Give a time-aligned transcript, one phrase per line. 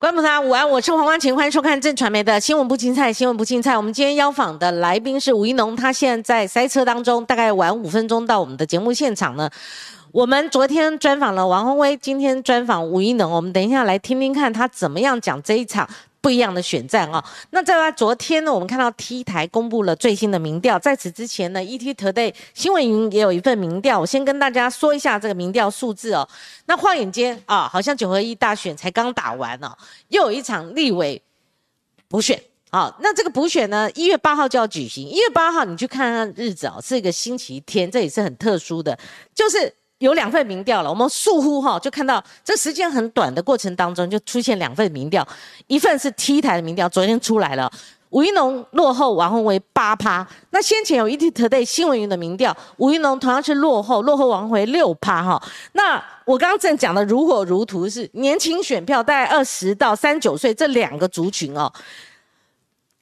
[0.00, 3.76] 观众朋友午安，我是黄光琴，欢迎收看正传媒的新闻不青菜，新闻不青菜。
[3.76, 9.50] 我们今天邀访的来宾是吴一农，他现在在塞车当中，大概晚五分钟到我们的节目现场呢。
[10.12, 15.88] 我们昨天专访了王宏威，今天专访吴一农，我们等一下来听听看他怎么样讲这一场。
[16.20, 17.24] 不一样的选战啊！
[17.50, 20.78] 那在昨天呢，我们看到 T 台公布了最新的民调。
[20.78, 24.00] 在此之前呢，ET Today 新闻云也有一份民调。
[24.00, 26.28] 我先跟大家说一下这个民调数字哦。
[26.66, 29.76] 那晃眼间啊，好像九合一大选才刚打完哦，
[30.08, 31.22] 又有一场立委
[32.08, 32.92] 补选啊。
[33.00, 35.06] 那这个补选呢，一月八号就要举行。
[35.06, 38.98] 一月八号你去看看日子哦，是一个星期天，这也是很特殊的，
[39.34, 39.72] 就是。
[39.98, 45.26] 有两份民调了，我们疏忽哈就看到这时间很短的过程当中就出现两份民调，
[45.66, 47.70] 一份是 T 台的民调，昨天出来了，
[48.10, 50.26] 吴一农落后王宏维八趴。
[50.50, 55.42] 那先前有 ET Today 新闻云的民调，吴一农同样是落后，落后王宏维六趴哈。
[55.72, 61.72] 那我刚刚正讲的如火如荼是年轻选票，大概二十到三九岁这两个族群哦。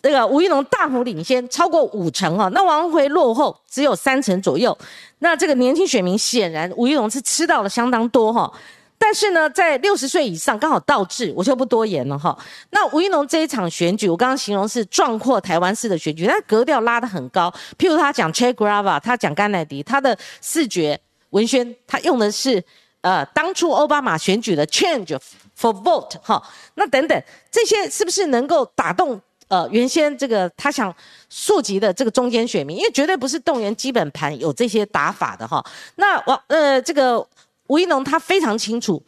[0.06, 4.78] 这个吴一农大幅领先，超过五成哈，那王宏辉落后只有三成左右。
[5.18, 8.48] 那这个年轻选民显然吴一农是吃到了相当多哈，
[8.96, 12.38] 但是呢，在六十岁以上刚好倒置，我就不多言了哈。
[12.70, 17.52] 那吴一农这一场选举，我刚刚形容是壮阔台湾式的选举，他格调拉得很高。
[17.76, 22.62] 譬如他讲 Che Guevara，他讲甘乃迪，他的视觉文宣，他用的是
[23.00, 25.18] 呃当初奥巴马选举的 Change
[25.58, 26.40] for Vote 哈，
[26.76, 29.20] 那等等这些是不是能够打动？
[29.48, 30.92] 呃，原先这个他想
[31.30, 35.64] 溯及的这个中间选民，因为绝对不是动员基本盘有这些打法的哈。
[35.94, 37.24] 那我呃，这个
[37.68, 39.00] 吴一农他非常清楚，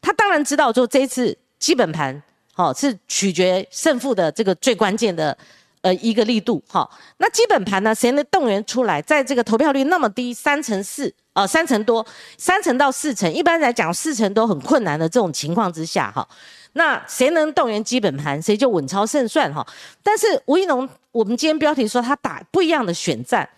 [0.00, 2.20] 他当然知道，就这次基本盘，
[2.52, 5.36] 好是取决胜负的这个最关键的
[5.82, 6.88] 呃一个力度哈。
[7.18, 12.04] 那基本盘呢，谁能动员出来，在这个投票率那么低，三成四呃三成多，
[12.36, 16.26] 三成到四成，一般来讲四成都很困难的这种情况之下哈。
[16.74, 19.66] 那谁能动员基本盘，谁就稳操胜算哈。
[20.02, 23.48] 但是吴一农，我们今天标题说他打不一样的选战，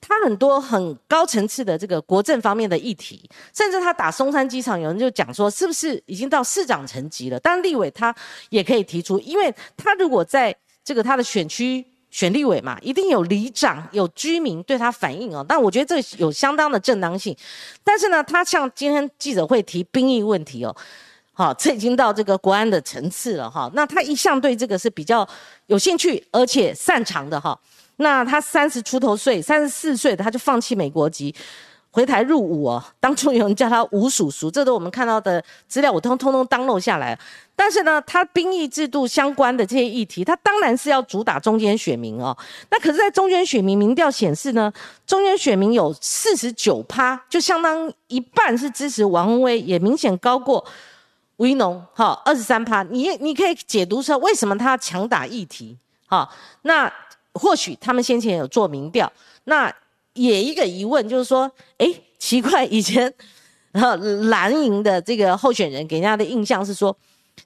[0.00, 7.38] 他很多很高层次的这个国政方面的议题，甚至他打松山机场，有人就讲说是不是已经到市长层级了？
[7.40, 8.14] 当立委他
[8.48, 15.44] 也可以提出，因为他如果在这个他的选区选立委嘛，一定有里长有居民对他反映哦。
[15.46, 17.36] 但我觉得这有相当的正当性。
[17.84, 20.74] 但是呢，他像今天记者会提兵役问题哦。
[21.38, 23.70] 好，这已经到这个国安的层次了哈。
[23.74, 25.28] 那他一向对这个是比较
[25.66, 27.58] 有兴趣，而且擅长的哈。
[27.96, 31.34] 那他三十出头岁，三十四岁他就放弃美国籍，
[31.90, 32.82] 回台入伍哦。
[32.98, 37.18] 当初有人叫他吴叔叔，这都我们看到的资料，我通通通当漏下来。
[37.54, 42.34] 但是呢，他兵役制度相关的这些议题，他当然是要主打中间选民哦。
[42.70, 44.72] 那可是，在中间选民民调显示呢，
[45.06, 50.64] 中间选民有四十九趴，就相当一半是支持王宏威，也明显高过。
[51.36, 55.76] 吴一农，好，二十三趴，你你可以解读说为什么他强打议题，
[56.06, 56.32] 好，
[56.62, 56.90] 那
[57.34, 59.12] 或许他们先前有做民调，
[59.44, 59.70] 那
[60.14, 61.86] 也一个疑问就是说，哎，
[62.18, 63.12] 奇怪，以前
[64.30, 66.96] 蓝营的这个候选人给人家的印象是说，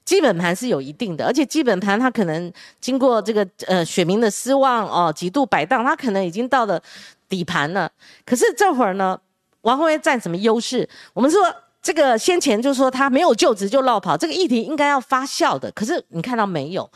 [0.04, 6.80] 基本盘是有一定的，而且基本盘他可能经过这个呃选民的失望哦，几度摆荡，他可能已经到了
[7.28, 7.90] 底盘了。
[8.24, 9.20] 可是这会儿呢，
[9.62, 10.88] 王宏威占什么优势？
[11.12, 11.40] 我们说。
[11.82, 16.90] 这个先前就说他没有就职就落跑，这个议题应该要发酵的，可是你看到没有？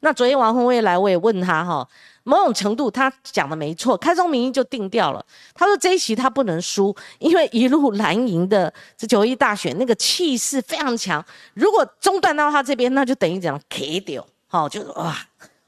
[0.00, 1.86] 那昨天王宏威来，我也问他哈，
[2.24, 5.24] 某种程度他讲的没错，开宗明义就定掉了。
[5.54, 15.16] 他说这一席他不能输，因为一路蓝营的这九一大选那个气势非常强，如果中断到他这边，那就等于讲 K 掉，好，就是哇。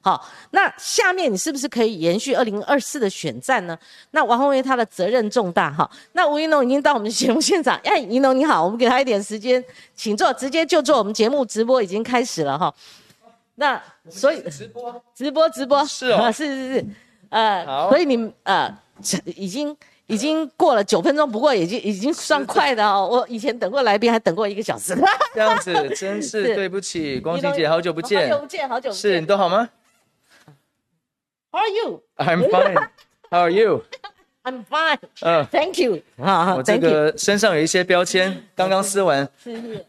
[0.04, 3.76] 好，那下面你是不是可以延续二零二四的选战呢？
[4.10, 5.90] 那王宏威他的责任重大哈。
[6.12, 9.64] 那吴一龙已经到我们节目现场，哎，一龙你好，我们给他一点时间，
[9.96, 10.98] 请坐，直接就坐。
[10.98, 12.74] 我们节目直播已经开始了哈。
[13.54, 16.86] 那所以直播直播直播是哦， 是是是，
[17.30, 18.70] 呃，所以你呃
[19.24, 19.74] 已经
[20.06, 23.08] 已经过了九分钟，不过已经已经算快的哦。
[23.10, 24.94] 我以前等过来宾还等过一个小时。
[25.32, 29.66] 这样子真是 对不起，光晴姐，好久不见，好久不见，好久不见，是你都好吗
[31.54, 32.02] ？How are you?
[32.16, 32.88] I'm fine.
[33.30, 33.84] How are you?
[34.42, 34.98] I'm fine.
[35.22, 36.02] 嗯，Thank you.
[36.16, 39.26] 我这个身上有一些标签， 刚刚撕完。
[39.42, 39.86] 是是。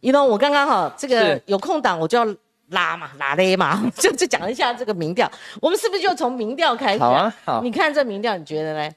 [0.00, 2.24] 一龙，我刚刚哈，这个有空档我就要
[2.68, 5.28] 拉嘛，拉勒嘛， 就就讲一下这个民调。
[5.60, 7.00] 我们是不是就从民调开始？
[7.00, 7.62] 好啊，好。
[7.62, 8.90] 你看这民调，你觉得呢？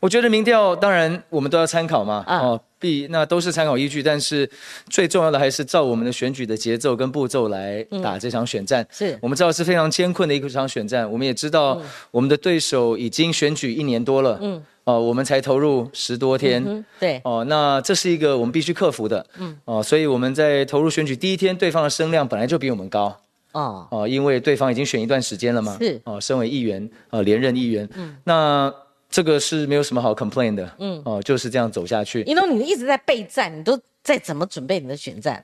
[0.00, 2.24] 我觉得民调当然我们都要参考嘛。
[2.26, 2.60] 哦。
[2.78, 4.48] 必，那都是参考依据，但是
[4.90, 8.86] 最重要的还是照我们的选举的节奏跟步骤来打这场选战。
[8.90, 9.18] 是。
[9.22, 23.18] 我们知道是非常艰困的一场选战，我们也知道我们的对手已经选举一年多了，嗯，哦、我们才投入十多天，嗯，对，哦，那这是一个我们必须克服的，嗯，哦，所以我们在投入选举第一天，对方的声量本来就比我们高，
[23.52, 25.98] 哦，哦，因为对方已经选一段时间了嘛，是。
[26.04, 28.70] 哦，身为议员，呃，连任议员，嗯，那
[29.16, 32.20] 这个是没有什么好 complain 的，嗯，哦，就是这样走下去。
[32.24, 35.42] 一农，你一直在备战，你都在怎么准备你的选战？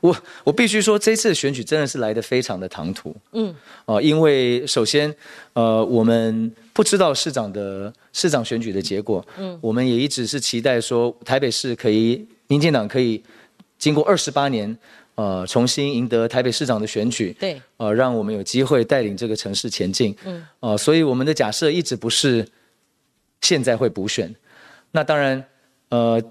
[0.00, 3.54] 我我必须说，这次的选举真的是来的非常的唐突，嗯，
[3.84, 5.14] 哦、因为首先，
[5.52, 13.22] 呃，我们不知道市长的市长选举的结果，嗯，我们也一直是期待说台北市可以，民进党可以
[13.78, 14.76] 经过二十八年，
[15.14, 20.12] 呃，重新赢得台北市长的选举，对，呃，让我们有机会带领这个城市前进。
[20.24, 22.44] 嗯，呃，所以我们的假设一直不是
[23.40, 24.34] 现在会补选。
[24.90, 25.44] 那当然，
[25.90, 26.22] 呃，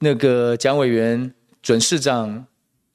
[0.00, 1.32] 那个蒋委员
[1.62, 2.46] 准市长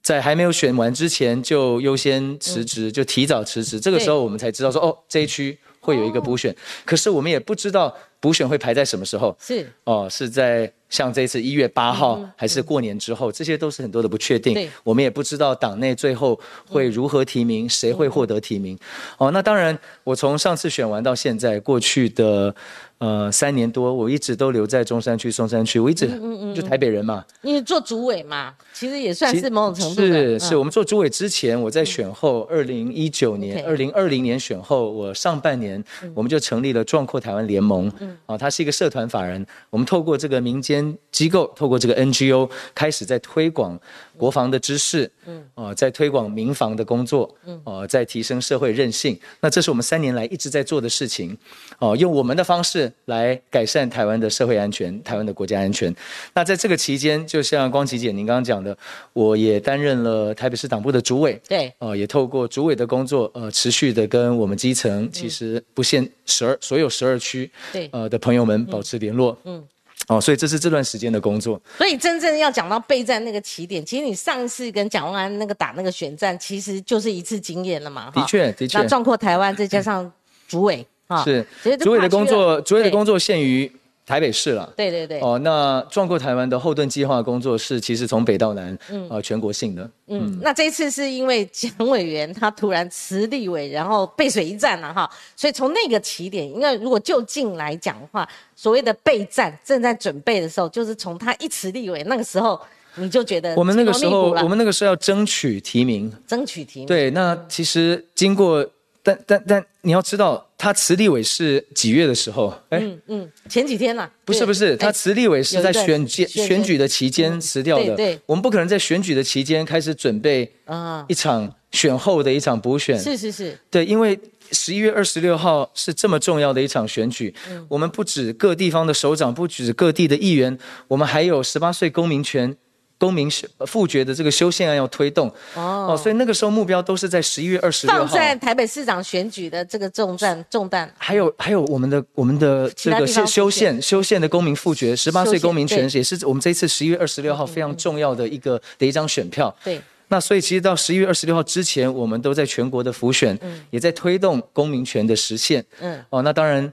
[0.02, 3.80] 在还没有选完之前就优先辞职，就提早辞职。
[3.80, 6.56] 这个时候我们才知道说，哦，这一区会有一个补选。
[6.86, 9.36] 可是我们也不知道补选会排在什么时候。
[9.40, 14.70] 是哦，是在像这一次一月八号，还是过年之后，这些都是很多的不确定对。
[14.84, 18.78] 我们也不知道党内最后会如何提名，谁会获得提名。
[19.18, 22.56] 哦，那当然，我从上次选完到现在，过去的
[23.00, 26.08] 呃三年多，我一直都留在中山区、松山区，我一直
[26.56, 27.24] 就台北人嘛。
[27.42, 30.60] 因为做主委嘛，其实也算是某种程度是是，嗯。
[30.60, 35.84] 我们做主委之前，我在选后，二零一九年、二零二零年选后，我上半年
[36.16, 37.92] 我们就成立了壮阔台湾联盟，
[38.26, 43.80] 啊，它是一个社团法人，我们透过这个民间机构，透过这个 NGO 开始在推广
[44.16, 49.20] 国防的知识，嗯，啊，在推广民防的工作，嗯，啊，在提升社会韧性。
[49.42, 51.36] 那这是我们三年来一直在做的事情，
[51.80, 55.94] 哦、用我们的方式来改善台湾的社会安全、台湾的国家安全。
[56.36, 58.78] 那在这个期间，就像光琪姐您刚刚讲的，
[59.14, 67.90] 我也担任了台北市党部的主委，对，呃，也透过主委的工作，呃，持续的跟我们基层，其实不限十二所有十二区，对。
[67.92, 69.64] 呃的朋友们保持联络，嗯，
[70.08, 71.62] 哦，所以这是这段时间的工作。
[71.78, 78.10] 所以真正要讲到备战那个起点，其实你上一次跟蒋万安那个打那个选战，其实就是一次经验了嘛。
[78.12, 80.10] 的确，的确那，壮阔台湾，再加上
[80.48, 81.46] 主委哈，是
[81.78, 83.70] 主委的工作，主委的工作限于
[84.08, 84.74] 台北市了。
[84.78, 89.06] 对对对，哦，那壮阔台湾的后盾计划工作是其实从北到南，嗯。
[89.10, 89.88] 呃，全国性的。
[90.08, 102.58] 嗯，那这一次是因为蒋委员他突然辞立委，然后背水一战了哈，所以从那个起点，因为如果就近来讲的话，所谓的备战正在准备的时候，就是从他一辞立委那个时候，
[102.96, 108.66] 你就觉得我们那个时候，我们那个时候要争取提名，争取提名，对，那其实经过，
[109.08, 112.54] 但但但你要知道，他辞立委是几月的时候？
[112.68, 117.96] 哎、嗯嗯，前几天啦，不是不是，他哎辞立委是在选举选选举的期间辞掉的。
[117.96, 123.00] 对对我们不可能在选举的期间开始准备啊，一场选后的一场补选。
[123.00, 124.20] 是是是，对，因为
[124.52, 130.58] 十一月二十六号是这么重要的一场选举，嗯我们不止各地方的首长，不止各地的议员，
[130.90, 132.58] 我们还有十八岁公民权。
[132.98, 135.32] 公民修复决的这个修宪案要推动。
[135.56, 135.96] 哦。
[136.02, 138.06] 所以那个时候目标都是在十一月二十六号。
[138.06, 149.56] 放在台北市长选举的这个重担重担，还有还有我们的我们的这个修修宪修宪的公民复决，十八岁公民权对也是我们这一次十一月二十六号非常重要的一个的一张选票。
[149.64, 153.38] 对，那所以其实到十一月二十六号之前，我们都在全国的复选，
[153.70, 155.64] 也在推动公民权的实现。
[155.80, 156.72] 嗯，哦，那当然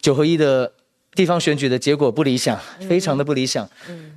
[0.00, 0.70] 九合一的
[1.14, 2.58] 地方选举的结果不理想，
[2.88, 3.68] 非常的不理想。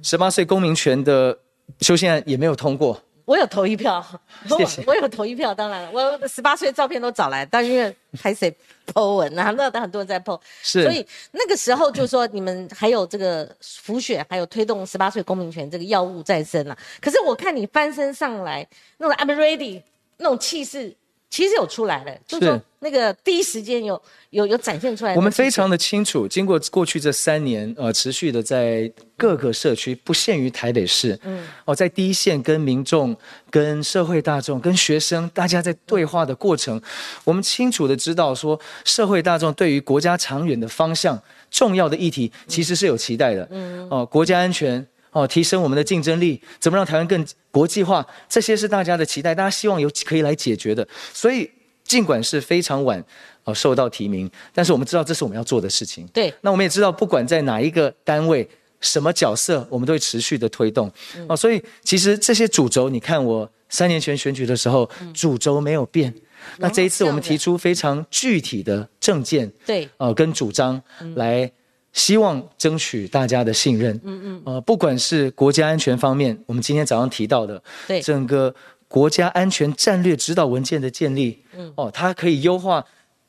[0.01, 1.37] 十八岁公民权的
[1.81, 3.01] 修宪案也没有通过。
[3.25, 4.01] 我有投一票，
[4.57, 4.81] 谢谢。
[4.87, 8.49] 我 我有投一票，当然了，我十八岁照片都找来，但因为还谁
[8.93, 10.83] po 文啊，那很多人在 po，是。
[10.83, 16.77] 所以那个时候就是说你们还有这个浮选，还有推动十八岁公民权这个药物再生啊。
[17.01, 18.65] 可是我看你翻身上来
[18.97, 19.81] 那种 I'm ready
[20.15, 20.95] 那种气势，
[21.37, 24.01] 其实有出来的，就是说那个第一时间有
[24.31, 25.13] 有有展现出来。
[25.13, 33.15] 我们非常的清楚，经过过去这三年，呃，持续的在各个社区，不限于台北市，嗯，哦，在第一线跟民众、
[33.51, 36.81] 跟社会大众、跟学生，大家在对话的过程，
[37.23, 44.83] 我们清楚的知道说，社会大众对于国家长远的方向、重要的议题，其实是有期待的，嗯，哦，国家安全。
[45.17, 48.05] 哦，提升我们的竞争力，怎么让台湾更国际化？
[48.29, 50.87] 这些是大家的期待，大家希望有可以来解决的。
[51.11, 51.49] 所以，
[51.83, 53.03] 尽管是非常晚，
[53.43, 56.05] 哦，受到提名，但是我们知道这是我们要做的事情。
[56.13, 58.47] 对那我们也知道，不管在哪一个单位、
[58.79, 60.91] 什么角色，我们都会持续的推动。
[61.27, 66.13] 哦，所以其实这些主轴，你看我三年前选举的时候，主轴没有变。
[66.57, 70.79] 那这一次我们提出非常具体的政见，对呃，跟主张
[71.15, 71.51] 来
[71.97, 73.99] 希望争取大家的信任。
[74.03, 74.41] 嗯嗯。
[74.45, 77.99] 呃，不管是国家安全方面，我们今天早上提到的，对。
[77.99, 78.53] 整个
[78.87, 82.85] 国家安全战略指导文件的建立，嗯，哦，它可以优化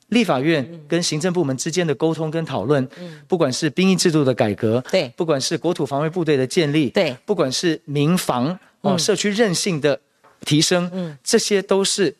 [0.09, 2.87] 立法院跟行政部门之间的沟通跟讨论。
[2.99, 5.11] 嗯，不管是兵役制度的改革，对。
[5.17, 7.17] 不管是国土防卫部队的建立，对。
[7.25, 9.99] 不管是民防哦、社区韧性的
[10.45, 12.15] 提升，嗯，这些都是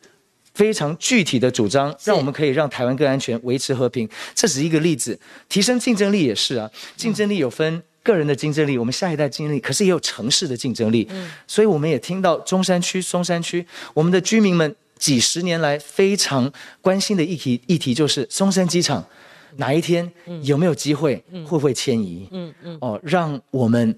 [0.54, 4.08] 非常具体的主张，让我们可以让台湾更安全，维持和平。
[4.34, 6.70] 这只是一个例子，提升竞争力也是啊。
[6.96, 11.06] 竞争力有分个人的竞争力，我们下一代竞争力，可是也有城市的竞争力。
[11.10, 13.64] 嗯，所以我们也听到中山区、松山区，
[13.94, 19.04] 我们的居民们几十年来非常关心的议题，议题就是松山机场。
[19.56, 20.08] 哪一天
[20.42, 22.28] 有没有机会，会不会迁移？
[22.30, 23.96] 嗯嗯，哦，让我们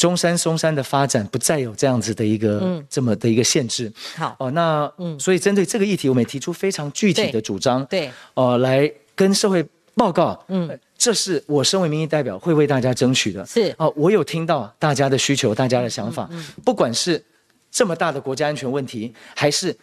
[0.00, 3.92] 中山、松山的发展不再有这样子的一个、嗯这么的一个限制。
[4.16, 9.62] 好哦，那嗯所以针对这个议题，我们也提出非常具体的主张，对，呃，来跟社会
[9.94, 10.42] 报告。
[10.48, 13.44] 嗯，这是我身为民意代表会为大家争取的。
[13.44, 16.26] 是哦，我有听到大家的需求，大家的想法，
[16.64, 17.22] 不管是
[17.70, 19.76] 这么大的国家安全问题，还是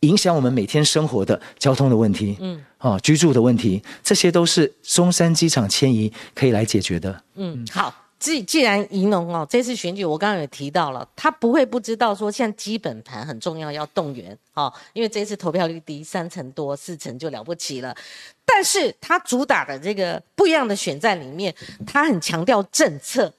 [0.00, 7.22] 影响我们每天生活的交通的问题，嗯，哦，居住的问题，这些都是松山机场迁移可以来解决的。
[7.36, 7.94] 嗯，好。
[8.18, 17.94] 既既然宜农哦，这次选举我刚刚也提到了，他不会不知道说现在基本盘很重要，要动员哦，因为这次投票率低，三成多四成就了不起了。
[18.46, 21.54] 但是他主打的这个不一样的选战里面，
[21.86, 23.32] 他很强调政策。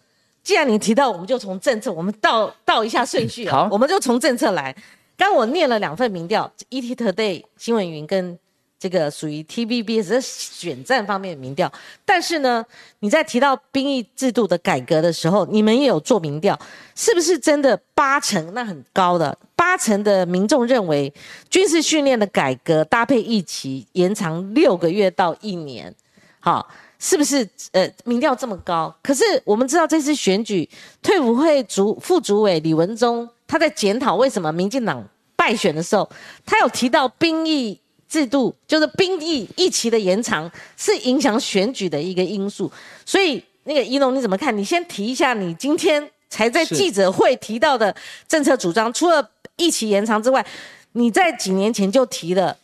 [0.44, 4.76] 既然你提到，我们就从政策，我们倒倒一下顺序啊，好我们就从政策来。
[5.18, 8.38] 刚我念了两份民调，ET Today 新闻云跟
[8.78, 11.72] 这个属于 TVBS 的选战方面的民调，
[12.04, 12.64] 但是呢，
[13.00, 16.60] 你在提到兵役制度的改革的时候，你们也有做民调，
[16.94, 18.54] 是不是真的八成？
[18.54, 21.12] 那很高的八成的民众认为
[21.50, 25.94] 军事训练的改革搭配役期延长六个月到一年，
[26.40, 26.68] 好，
[27.00, 27.48] 是不是？
[27.72, 30.70] 呃，民调这么高，可是我们知道这次选举，
[31.02, 35.04] 退伍会主副主委李文忠他在检讨为什么民进党
[35.36, 36.10] 败选的时候，
[36.46, 37.80] 他有提到兵役
[38.16, 42.72] 制度，就是兵役役期的延长是影响选举的一个因素。
[43.06, 44.58] 所以那个仪龙你怎么看？
[44.58, 47.94] 你先提一下你今天才在是记者会提到的
[48.26, 50.46] 政策主张，除了役期延长之外，
[50.94, 52.56] 你在几年前就提了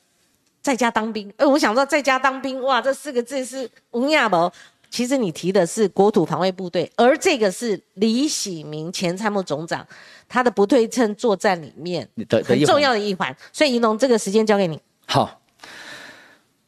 [0.61, 1.29] 在家当兵。
[1.35, 4.49] 哎，我想说在家当兵，哇，这四个字是吴亚谋。
[4.89, 9.85] 其实你提的是国土防卫部队，而这个是李喜明前参谋总长
[10.29, 12.07] 他的不对称作战里面
[12.45, 13.35] 很重要的一环。
[13.51, 14.79] 所以，仪龙这个时间交给你。
[15.07, 15.40] 好，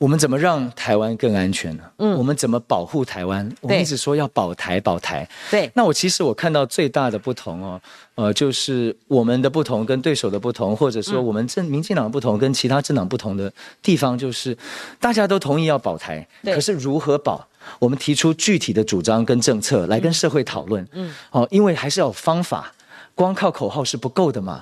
[0.04, 1.84] 我们怎么让台湾更安全呢？
[2.00, 3.50] 嗯，我们怎么保护台湾？
[3.62, 5.26] 我们一直说要保台保台。
[5.50, 7.82] 对，那我其实我看到最大的不同哦，
[8.16, 13.50] 呃，就是我们的不同跟对手的不同，或者说嗯我们政民进党的不同跟其他政党不同的
[13.82, 14.58] 地方，就是
[15.00, 17.48] 大家都同意要保台，对可是如何保？
[17.80, 20.86] 我们提出具体的主张跟政策来跟社会讨论。
[20.92, 22.74] 嗯，哦，因为还是要有方法，
[23.16, 24.62] 光靠口号是不够的嘛。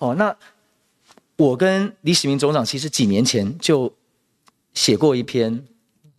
[0.00, 0.36] 哦，那
[1.38, 3.90] 我跟李喜明总长其实几年前就
[4.74, 5.62] 写过一篇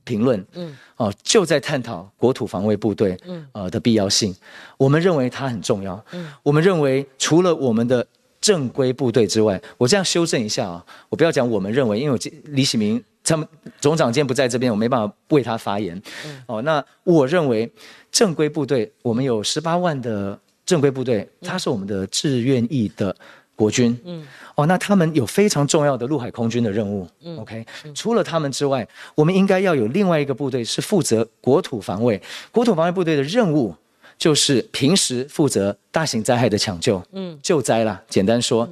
[0.03, 4.35] 评论，嗯，哦，就在探讨国土防卫部队，嗯，呃的必要性。
[4.77, 8.05] 我们认为它很重要，嗯，我们认为除了我们的
[8.41, 13.47] 正规部队之外，我这样修正一下啊，我不要讲我们认为，因为我今李喜明他们
[13.79, 16.43] 总长今天不在这边，我没办法为他发言，嗯。
[16.47, 17.71] 哦，那我认为
[18.11, 23.15] 正规部队，我们有十八万的正规部队，他是我们的志愿役的
[23.55, 33.75] 国军，嗯，哦，那他们有非常重要的陆海空军的任务，嗯，OK，除了他们之外，我们应该要有另外一个部队是负责国土防卫，国土防卫部队的任务。
[34.15, 38.01] 就是平时负责大型灾害的抢救，嗯，救灾啦。
[38.07, 38.69] 简单说，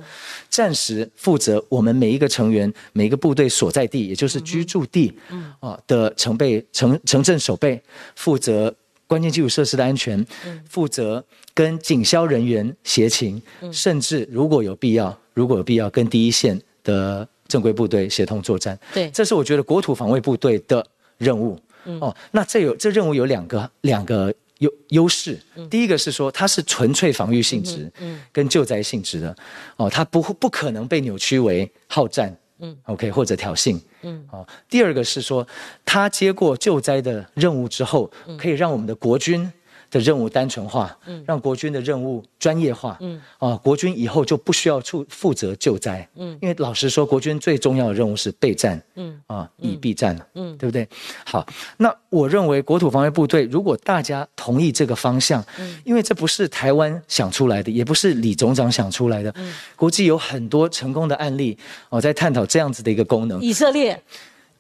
[0.50, 5.52] 战时负责我们每一个成员、每一个部队所在地，也就是居住地，嗯。
[5.60, 7.82] 啊的城备、城城镇守备，
[8.16, 8.74] 负责
[9.08, 10.26] 关键基础设施的安全，
[10.70, 11.22] 负责
[11.54, 13.42] 跟警消人员协情，
[13.74, 18.78] 甚至如果有必要，如果有必要跟第一线的正规部队协同作战。
[18.94, 20.86] 对这是我觉得国土防卫部队的
[21.18, 21.60] 任务。
[22.00, 25.40] 哦，那这有这任务有两个两个优优势。
[25.70, 29.36] 第一个是说它是纯粹防御性质，嗯跟救灾性质的。
[29.78, 32.36] 哦，它不不可能被扭曲为好战。
[32.64, 33.80] 嗯，OK，或者挑衅。
[34.04, 35.48] 嗯，哦，第二个是说，
[35.84, 39.52] 他接过救灾的任务之后，可以让我们的国军
[39.92, 50.88] 的任务单纯化，嗯，让国军的任务专业化，嗯，啊，国军以后就不需要负负责救灾，嗯，因为老实说，国军最重要的任务是备战，嗯，啊，以避战，嗯，对不对？
[51.26, 51.46] 好，
[51.78, 61.58] 那我认为国土防卫部队如果大家同意这个方向，嗯，因为这不是台湾想出来的，也不是李总长想出来的，嗯，国际有很多成功的案例，
[61.90, 64.02] 哦，在探讨这样子的一个功能，以色列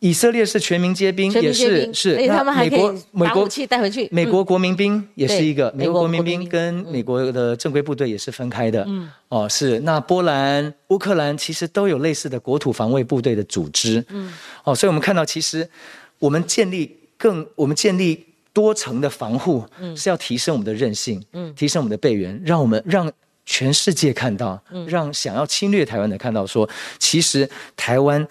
[0.01, 2.15] 以色列是全民皆兵，也是是。
[2.15, 4.05] 而且他们还可那美国美国器带回去。
[4.05, 8.83] 嗯美国国民兵也是一个，美国国民兵跟美国的正规部队也是分开的。
[8.87, 9.79] 嗯，哦，是。
[9.81, 14.03] 那波兰、乌克兰其实都有类似的国土防卫部队的组织。
[14.09, 15.69] 嗯，哦，所以我们看到，其实
[16.17, 19.63] 我们建立更，我们建立多层的防护，
[19.95, 23.09] 是要提升我们的韧性，嗯，提升我们的备援，让我们让。
[23.43, 28.25] 全世界看到，让想要侵略台湾的看到，说其实台湾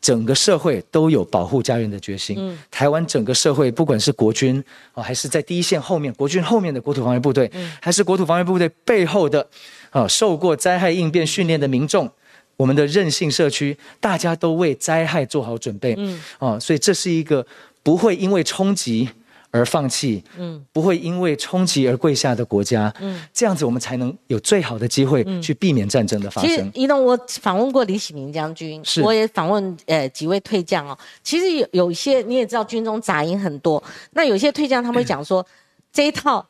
[0.00, 2.56] 整个社会都有保护家园的决心。
[2.70, 4.62] 台湾整个社会，不管是国军
[4.92, 7.50] 啊，还是在第一线后面，国军后面的国土防卫部队，
[7.80, 9.46] 还是国土防卫部队背后的
[9.90, 12.10] 啊，受过灾害应变训练的民众，
[12.56, 15.94] 我们的韧性社区，大家都为灾害做好准备。
[15.98, 17.46] 嗯，啊，所以这是一个
[17.82, 19.08] 不会因为冲击。
[19.50, 26.70] 而放弃，嗯，不会因为冲击而跪下的国家，嗯，这样子我们才能有最好的机会去避免战争的发生其实生。
[26.74, 30.96] 移动，我访问过李喜明将军，是我也访问呃几位退将哦。
[31.22, 33.82] 其实有有一些你也知道，军中杂音很多。
[34.12, 35.44] 那有些退将他们会讲说，
[35.92, 36.46] 这一套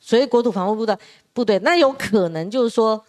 [0.00, 0.98] 所谓国土防卫部的
[1.32, 3.02] 部队，那有可能就是说，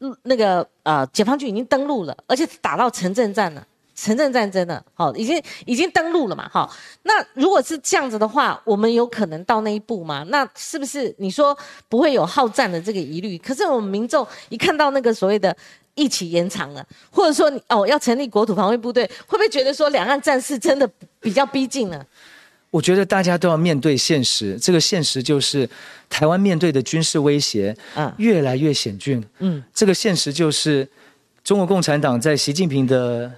[0.00, 3.66] 嗯那个呃解放军已经登陆了，而且打到城镇战了。
[3.94, 6.74] 城镇战争了，好，已经已经登陆了嘛，好，
[7.04, 10.24] 那如果是这样子的话，我们有可能到那一步吗？
[10.28, 11.56] 那是不是你说
[11.88, 13.38] 不会有好战的这个疑虑？
[13.38, 15.56] 可是我们民众一看到那个所谓的
[15.94, 22.04] 一起延长了，或者说你哦要成立国土防卫部队，会不会觉得说两岸战事真的比较逼近了？
[22.70, 25.68] 我觉得大家都要面对现实，这个现实就是
[26.10, 30.88] 台湾面对的军事威胁，嗯，越来越险峻，嗯，这个现实就是
[31.44, 33.30] 中国共产党在习近平的。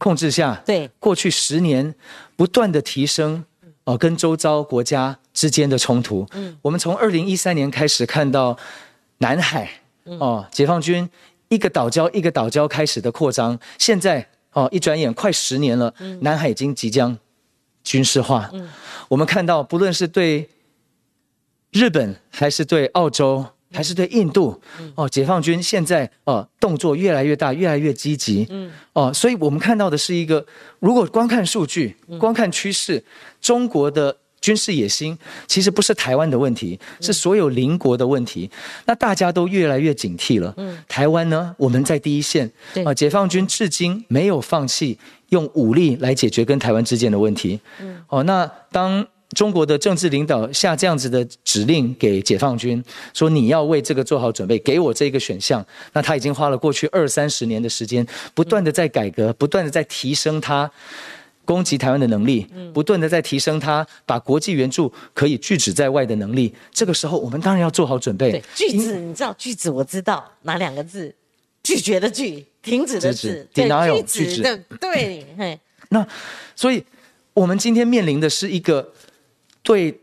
[0.00, 1.94] 控制下，对过去十年
[2.34, 3.44] 不断的提升，
[3.84, 6.26] 哦，跟周遭国家之间的冲突。
[6.32, 8.56] 嗯，我们从二零一三年开始看到
[9.18, 9.70] 南海，
[10.04, 11.06] 哦，解放军
[11.50, 17.18] 一个岛礁一个岛礁开始的扩张，现在哦，一转眼快十年了，南海已经即将
[17.84, 18.48] 军事化。
[18.54, 18.70] 嗯，
[19.08, 20.48] 我们看到不论是对
[21.70, 23.44] 日本还是对澳洲。
[23.72, 24.60] 还是对印度
[24.94, 28.46] 哦，解放军现在哦动作越来越大，越来越积极。
[28.50, 30.44] 嗯哦，所以我们看到的是一个，
[30.80, 33.02] 如果光看数据，光看趋势，
[33.40, 38.50] 中国的军事野心其实不是台湾的问题，是所有邻国的问题。
[38.86, 40.52] 那大家都越来越警惕了。
[40.56, 42.50] 嗯，台湾呢，我们在第一线。
[42.84, 44.98] 啊，解放军至今没有放弃
[45.28, 47.60] 用武力来解决跟台湾之间的问题。
[47.80, 49.06] 嗯哦，那当。
[49.36, 52.82] 中国的政治领导下这样子的指令给解放军，
[53.14, 55.64] 说你要为这个做好准备，给我这个选项。
[55.92, 60.68] 那他已经花了过去二三十年的时间，不断的在改革，不断的在提升他
[61.44, 66.52] 攻击台湾的能力，不断的在提升他把国际援助可以拒止在外的能力。
[66.72, 68.42] 这个时候，我们当然要做好准备。
[68.56, 69.70] 拒止，你知道拒止？
[69.70, 71.14] 我知道哪两个字？
[71.62, 73.68] 拒绝的拒，停止的止，对，
[74.02, 75.24] 拒止的对。
[75.38, 76.04] 嘿，那
[76.56, 76.82] 所以
[77.32, 78.92] 我们今天面临的是一个。
[79.62, 79.98] 对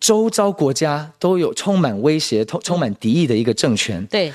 [0.00, 4.32] 周遭国家都有充满威胁、充充满敌意的一个政权，对，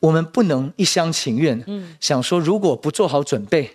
[0.00, 3.70] 我们不能一厢情愿，嗯，想说如果不做好准备，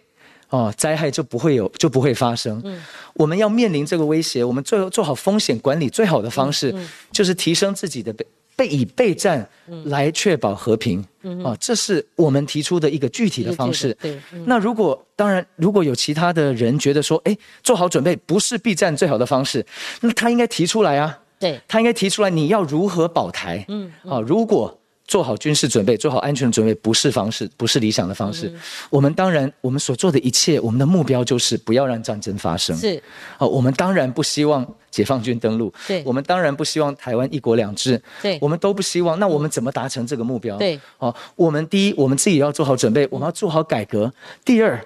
[0.50, 2.62] 哦，灾害就不会有，就不会发生。
[2.66, 2.82] 嗯，
[3.14, 6.74] 我们要面临这个威胁，我们做做好风险管理最好的方式，
[7.12, 8.14] 就是提升自己的
[8.60, 9.50] 备备以备战
[9.86, 11.04] 来确保和平。
[11.22, 13.98] 嗯，啊，这是我们提出的一个具体的方式。
[14.02, 19.66] 对，那如果当然，如果有其他的人觉得说，哎，做好准备不是避战最好的方式，
[20.02, 21.18] 那他应该提出来啊。
[21.40, 23.66] 对，他应该提出来，你要如何保台？
[23.70, 24.79] 嗯，啊，如果。
[25.10, 28.54] 做好军事准备，做好安全准备，不是方式，不是理想的方式。
[28.92, 32.78] 我们当然，我们所做的一切，我们的目标就是不要让战争发生。
[32.78, 33.02] 是，
[33.40, 35.74] 哦，我们当然不希望解放军登陆。
[35.88, 38.00] 对，我们当然不希望台湾一国两制。
[38.22, 39.18] 对，我们都不希望。
[39.18, 40.56] 那我们怎么达成这个目标？
[40.58, 44.14] 对，哦，我们第一，我们自己要做好准备，我们要做好改革。
[44.46, 44.80] 第二，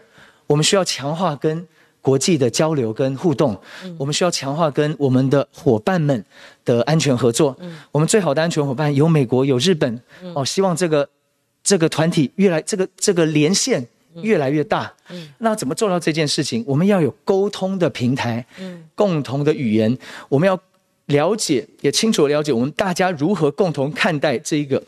[0.47, 1.67] 我们需要强化跟。
[2.03, 3.57] 国际的交流跟互动，
[3.97, 6.21] 我们需要强化跟我们的伙伴们
[6.65, 7.57] 的安全合作。
[7.93, 10.01] 我们最好的安全伙伴有美国，有日本。
[10.35, 11.07] 哦，希望这个
[11.63, 14.93] 这个团体越来这个这个连线越来越大。
[15.37, 16.61] 那怎么做到这件事情？
[16.67, 18.45] 我们要有沟通的平台，
[18.95, 19.97] 共同的语言。
[20.27, 20.59] 我们要
[21.05, 24.83] 了解，也清楚了解我们大家如何共同看待这一个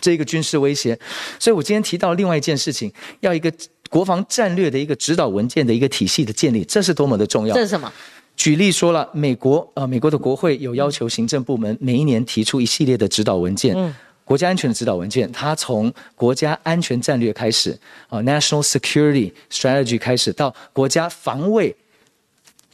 [0.00, 0.98] 这一个军事威胁。
[1.38, 3.52] 所以我今天提到另外一件事情，要一个。
[3.90, 7.54] 国防战略的一个指导文件的一个体系的建立，这是多么的重要。
[7.54, 7.92] 这是什么？
[8.36, 13.92] 举例说了，美国呃，美国的国会有要求行政部门每一年提出一系列的指导文件，嗯，
[14.24, 17.76] 国家安全的指导文件，它从国家安全战略开始
[18.08, 21.74] 啊，National Security Strategy 开始，到国家防卫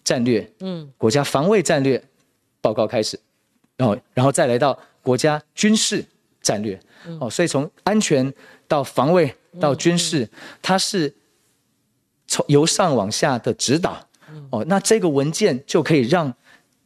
[0.05, 2.01] 战略，嗯，国家防卫战略
[2.61, 3.19] 报告开始，
[3.77, 6.05] 然后然后再来到国家军事
[6.43, 6.79] 战略，
[7.19, 8.31] 哦，所以从安全
[8.69, 9.35] 到防卫。
[9.61, 10.29] 到军事，
[10.63, 11.15] 它是
[12.27, 14.07] 从由上往下的指导，
[14.51, 16.33] 哦，那这个文件就可以让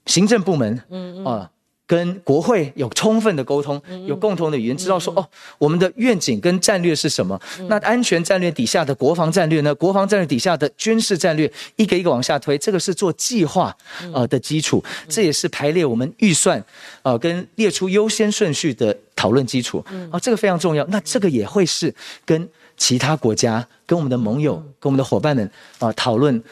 [0.06, 1.50] 行政部门，嗯啊。
[1.90, 5.28] 跟国会有充分的沟通，有共同的语言，知道说哦，
[5.58, 7.36] 我们的愿景跟战略是什么？
[7.68, 9.74] 那安全战略底下的国防战略呢？
[9.74, 13.76] 国防战略底下的军事战略，一个一个往下推，这个是做计划
[14.14, 16.64] 呃的基础，这也是排列我们预算
[17.02, 20.86] 呃跟列出优先顺序的讨论基础啊，这个非常重要。
[20.86, 21.92] 那这个也会是
[22.24, 22.48] 跟
[22.80, 26.42] 其他国家、跟我们的盟友、跟我们的伙伴们啊讨论。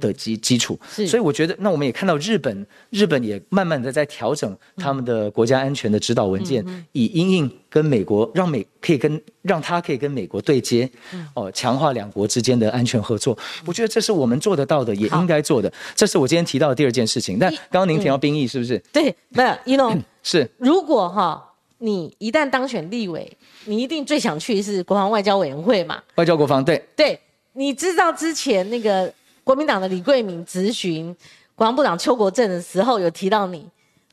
[0.00, 10.90] 的基基础，所以我觉得，那我们也看到日本，日本也慢慢的在调整他们的国家安全的指导文件，以因应跟美国，让美可以跟让他可以跟美国对接，
[11.34, 13.38] 哦，强化两国之间的安全合作。
[13.64, 15.72] 我觉得这是我们做得到的，也应该做的。
[15.94, 17.38] 这是我今天提到的第二件事情。
[17.38, 18.76] 但刚刚您提到兵役是不是？
[18.92, 20.50] 对，没有，一龙是。
[20.58, 21.53] 如果哈，
[21.84, 23.30] 你一旦当选立委，
[23.66, 26.02] 你一定最想去是国防外交委员会嘛？
[26.16, 26.82] 外交国防对。
[26.96, 27.20] 对，
[27.52, 29.12] 你知道之前那个。
[29.44, 31.14] 国民党的李桂敏咨询
[31.54, 33.68] 国防部长邱国正的时候，有提到你，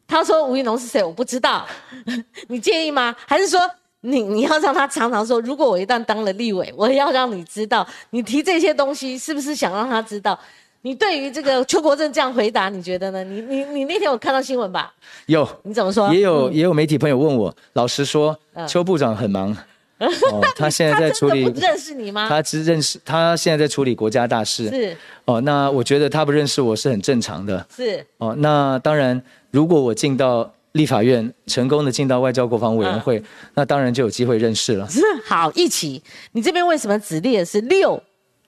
[0.06, 1.66] 他说吴怡农是谁，我不知道，
[2.50, 3.16] 你介意吗？
[3.26, 3.58] 还是说
[4.02, 10.38] 你你要让他常常说，如果我一旦当了立委，我要让你知道，你提这些东西是不是想让他知道？
[10.84, 13.24] 你对于这个邱国正这样回答，你觉得呢？
[13.24, 14.94] 你你你那天有看到新闻吧？
[15.28, 16.12] 有，你怎么说？
[16.14, 19.56] 也有也有媒体朋友问我，老实说，邱部长很忙。
[20.02, 21.48] 哦，他现在在处理。
[21.48, 22.28] 不认识你吗？
[22.28, 24.68] 他只认识，他现在在处理国家大事。
[24.70, 24.98] 是。
[25.26, 27.64] 哦，那我觉得他不认识我是很正常的。
[27.76, 28.04] 是。
[28.18, 33.22] 哦，那当然，如果我进到立法院，成功的进到外交国防委员会，
[33.54, 34.90] 那当然就有机会认识了。
[34.90, 35.02] 是。
[35.24, 36.02] 好，一起。
[36.32, 38.02] 你这边为什么只列是六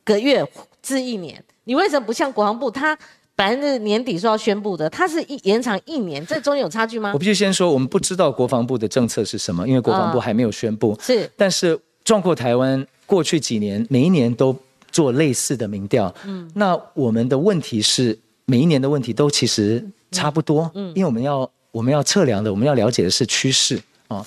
[0.04, 0.44] 个月
[0.82, 1.44] 至一年？
[1.66, 2.98] 你为什么不像国防部他？
[3.36, 7.12] 本来是年底说要宣布的，他是一延长一年，这中间有差距吗？
[7.16, 10.96] 我必须先说，我们不知道国防部的政策是什么，因为国防部还没有宣布。
[11.02, 14.56] 是，但是壮阔台湾过去几年每一年都
[14.92, 16.14] 做类似的民调。
[16.28, 20.70] 嗯，那我们的问题是每一年的问题都其实差不多。
[20.76, 24.24] 嗯，因为我们要我们要测量的，我们要了解的是趋势啊。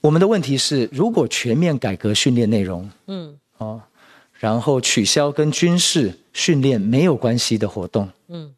[0.00, 3.78] 我们的问题是，如果全面改革训练内容，嗯，哦。
[4.40, 8.08] 然后取消跟军事训练没有关系的活动。
[8.28, 8.54] 嗯，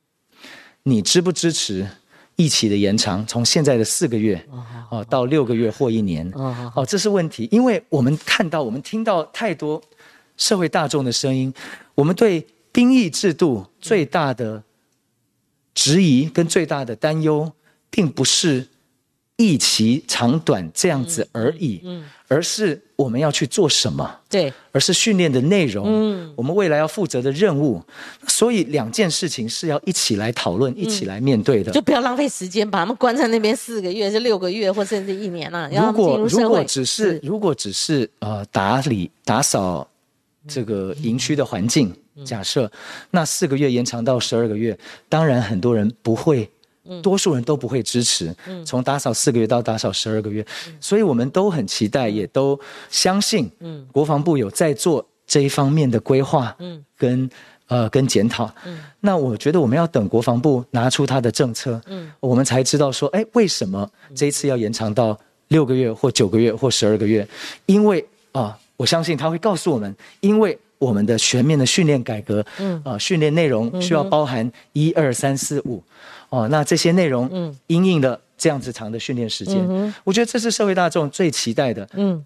[0.84, 1.86] 你支不支持
[2.36, 4.40] 一起的延长，从现在的四个月
[4.90, 6.30] 哦到六个月或一年？
[6.76, 9.82] 哦，这是问题，因为我们看到、我们听到太多
[10.36, 11.52] 社会大众的声音，
[11.96, 14.62] 我们对兵役制度最大的
[15.74, 17.52] 质疑跟最大的担忧，
[17.90, 18.68] 并不是
[19.36, 21.80] 一期长短这样子而已。
[21.82, 22.04] 嗯。
[22.32, 24.10] 而是我们要去做什么？
[24.30, 25.84] 对，而是训练的内容。
[25.86, 27.82] 嗯，我们未来要负责的任务，
[28.26, 31.70] 所以两件事情是要一起来讨论、一起来面对的。
[31.70, 35.68] 就不要浪费时间，把他们关在那边四个月、是六个月，或甚至一年了。
[35.70, 39.86] 如果如果只是如果只是呃打理打扫
[40.48, 42.70] 这个营区的环境，假设
[43.10, 44.78] 那四个月延长到十二个月，
[45.10, 46.48] 当然很多人不会。
[47.00, 48.34] 多数人都不会支持，
[48.66, 50.44] 从打扫四个月到打扫十二个月，
[50.80, 52.58] 所以我们都很期待，也都
[52.90, 53.86] 相信，嗯。
[53.92, 56.84] 国防部有在做这一方面的规划，嗯。
[56.96, 57.30] 跟
[57.68, 58.52] 呃跟检讨。
[59.00, 62.10] 那我觉得我们要等国防部拿出他的政策，嗯。
[62.20, 67.26] 我们才知道说，哎，为什么这一次要延长到六个月或九个月或十二个月？
[67.66, 72.82] 因为啊，我相信他会告诉我们，因为我们的全面的训练改革，嗯。
[72.84, 75.82] 啊，训练内容需要包含一二三四五。
[76.32, 81.86] 哦，那这些内容，嗯，因应了这样子长的训练时间，我觉得这是社会大众最期待的。
[81.92, 82.24] 嗯，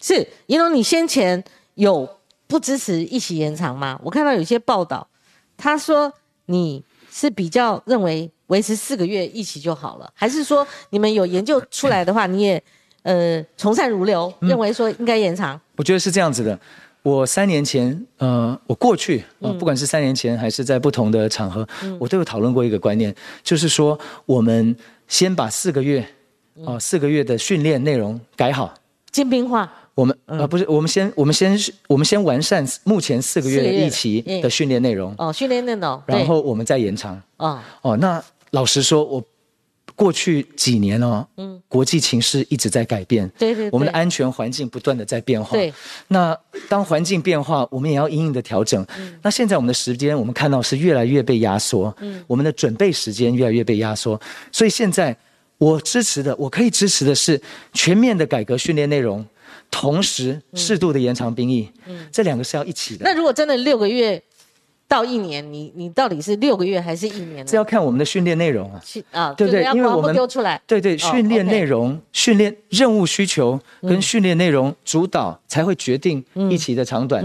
[0.00, 1.42] 是，因为你先前
[1.74, 4.00] 有不支持一起延长吗？
[4.02, 5.06] 我看到有些报道，
[5.56, 6.12] 他说
[6.46, 12.60] 你是比较认为维持四个月一起就好了，还是说你们有研究出来的话，你也
[13.02, 15.60] 呃从善如流，认为说应该延长？
[15.76, 16.58] 我觉得是这样子的。
[17.06, 21.64] 我三年前，呃，我过去啊，不管是三年前还是在不同的场合，
[22.00, 23.14] 我都有讨论过一个观念，
[23.44, 24.74] 就是说，我们
[25.06, 26.04] 先把四个月，
[26.64, 28.74] 啊，四个月的训练内容改好，
[29.12, 29.72] 精兵化。
[29.94, 35.14] 我们呃，不是，我们先，我们先，我们先完善目前四个月的一期的训练内容。
[35.16, 36.02] 哦，训练内容。
[36.06, 37.22] 然后我们再延长。
[37.36, 37.60] 哦。
[37.82, 39.22] 哦，那老实说，我。
[39.96, 45.72] 过去几年哦，嗯，国际情势一直在改变，对对，我们的安全环境不断的在变化，对。
[46.08, 48.86] 那当环境变化，我们也要因应的调整。
[48.98, 54.20] 嗯，那现在我们的时间，我们看到是越来越被压缩，嗯，我们的准备时间越来越被压缩。
[54.52, 55.16] 所以现在
[55.56, 57.40] 我支持的，我可以支持的是
[57.72, 59.24] 全面的改革训练内容，
[59.70, 63.04] 同时适度的延长兵役，嗯，这两个是要一起的。
[63.04, 64.22] 那如果真的六个月？
[64.88, 67.44] 到一年，你你到底是六个月还是一年？
[67.44, 69.64] 这要看我们的训练内容啊，啊，对不对？
[69.74, 77.24] 因为我们丢出来，对对，训练内容、训练任务需求跟训练内容主导，才会决定一期的长短。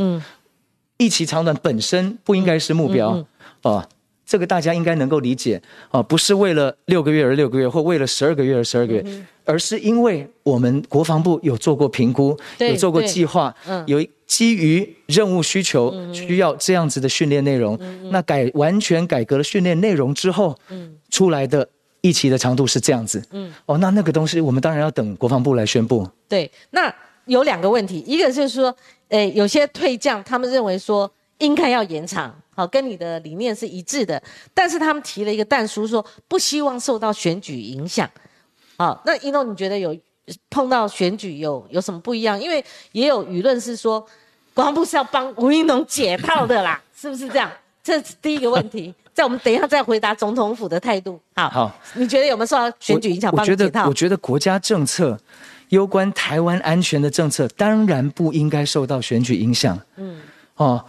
[0.98, 3.26] 一期长短本身不应该是目标
[3.64, 3.88] 哦。
[4.32, 9.04] 这个大家应该能够理解啊，不是为了六个月而六个月，或为了十二个月而十二个月，
[9.44, 13.54] 而是因为我们国防部有做过评估，有做过计划，
[13.88, 17.78] 有基于任务需求需要这样子的训练内容，
[18.10, 20.58] 那改完全改革了训练内容之后，
[21.10, 21.68] 出来的
[22.00, 23.22] 一期的长度是这样子。
[23.66, 26.08] 哦，那那个东西我们当然要等国防部来宣布。
[26.30, 28.74] 对，那有两个问题，一个就是说，
[29.10, 32.34] 诶，有些退将他们认为说应该要延长。
[32.54, 34.22] 好，跟你的理念是一致的，
[34.54, 38.10] 但是他们提了一个弹书，说不希望受到选举影响。
[38.78, 39.98] 好，那一诺你觉得有
[40.50, 42.40] 碰到选举有有什么不一样？
[42.40, 44.06] 因为也有舆论是说，
[44.54, 47.50] 国防部是要帮吴一农解套的啦，是不是这样？
[47.82, 51.20] 这是第一个问题，在我们等一下再回答总统府的态度。
[51.36, 53.32] 好，好，你觉得有没有受到选举影响？
[53.34, 55.18] 我觉得，我觉得国家政策
[55.70, 59.80] 攸关台湾安全的政策，当然不应该受到选举影响。
[59.96, 60.20] 嗯，
[60.58, 60.86] 哦。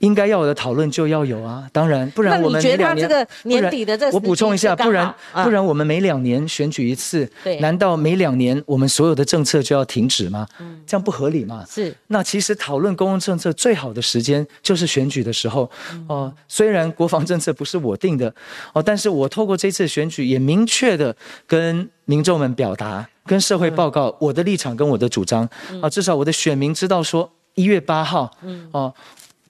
[0.00, 7.28] 应该要有的讨论就要有啊，当然，不然我们每两年，年底的这我补充一下，不然不然我们每两年选举一次，
[7.60, 10.46] 难道每两年我们所有的政策就要停止吗？
[10.86, 11.64] 这样不合理嘛？
[11.68, 11.94] 是。
[12.08, 15.70] 那其实讨论公共政策最好的时间就是选举的时候
[16.08, 16.32] 哦。
[16.46, 18.32] 虽然国防政策不是我定的
[18.72, 21.14] 哦，但是我透过这次选举也明确的
[21.46, 25.48] 跟民众们表达，跟社会报告我的立场跟我的主张
[25.80, 28.92] 啊，至少我的选民知道说一月八号，嗯哦。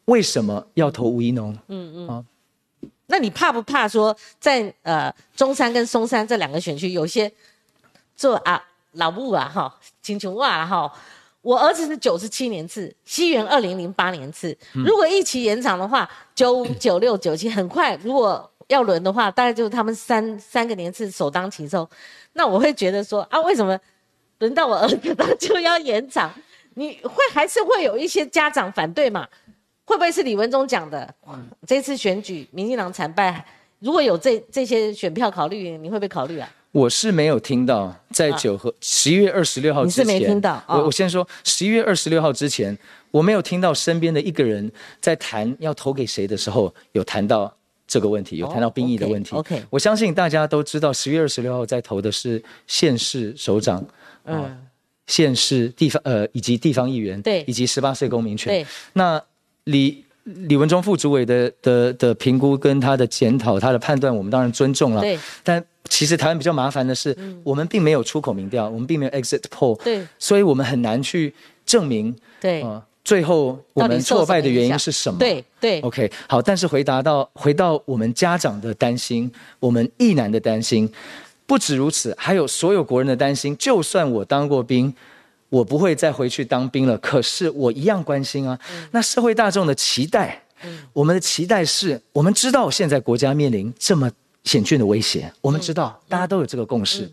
[0.06, 1.56] 为什么要投吴一农？
[1.68, 2.24] 嗯嗯啊，
[3.06, 7.30] 那你怕不怕说在呃中山跟松山这两个选区有些
[8.16, 8.60] 做啊
[8.92, 10.90] 老木啊哈金琼哇哈，
[11.42, 21.88] 我儿子是九十七年次，西元二零零八年次，如果一起延长的话，九五 九六九七很快，如果要轮的话，大概就是他们三三个年次首当其冲，
[22.32, 23.78] 那我会觉得说啊，为什么
[24.38, 26.32] 轮到我儿子他就要延长？
[26.74, 29.26] 你会还是会有一些家长反对嘛？
[29.87, 31.14] 会不会是李文忠讲的？
[31.66, 33.42] 这次选举民进党惨败，
[33.79, 36.53] 如果有这这些选票考虑，你会不会考虑啊？
[36.72, 40.62] 我是没有听到，在九和十一月二十六号之前，你是没听到。
[40.68, 42.77] 我我先说，十一月二十六号之前，
[43.12, 44.70] 我没有听到身边的一个人
[45.01, 47.51] 在谈要投给谁的时候，有谈到
[47.87, 49.37] 这个问题，有谈到兵役的问题。
[49.37, 53.83] OK，我相信大家都知道，十月二十六号在投的是县市首长，
[54.25, 54.66] 嗯，
[55.07, 58.53] 县市地方呃以及地方议员，对，以及十八岁公民权。
[58.53, 59.22] 对，那。
[59.66, 65.00] 李李文忠副主委的的的评估跟他的检讨，他的判断，我们当然尊重了。
[65.00, 65.16] 对。
[65.44, 69.81] 但其实台湾比较麻烦的是，我们并没有出口民调，我们并没有 exit poll。
[69.85, 70.05] 对。
[70.18, 71.33] 所以我们很难去
[71.64, 72.14] 证明。
[72.40, 72.64] 对。
[73.05, 75.18] 最后我们挫败的原因是什么？
[75.18, 75.81] 对对。
[75.83, 76.42] OK，好。
[76.42, 80.90] 但是回答到回到我们家长的担心，我们意男的担心，
[81.46, 83.57] 不止如此，还有所有国人的担心。
[83.57, 84.94] 就算我当过兵。
[85.48, 88.59] 我不会再回去当兵了，可是我一样关心啊。
[88.90, 90.42] 那社会大众的期待，
[90.92, 94.11] 我们的期待是，我们知道现在国家面临这么
[94.44, 97.11] 险峻的威胁，我们知道大家都有这个共识。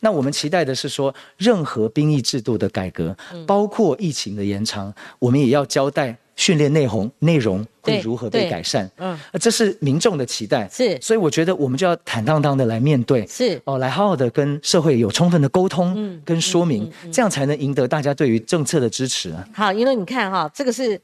[0.00, 6.16] 那我们期待的是说，任何兵役制度的改革，包括疫情的延长，我们也要交代。
[6.38, 8.88] 训练内容内容会如何被改善？
[8.96, 10.68] 嗯，这是民众的期待。
[10.68, 13.26] 是，所以我觉得我们就要坦荡荡的来面对。
[13.26, 19.34] 是，哦，来好好的跟社会有充分的沟通跟说明，这样才能赢得大家对于政策的支持。
[19.52, 20.98] 好，因为你看哈，这个是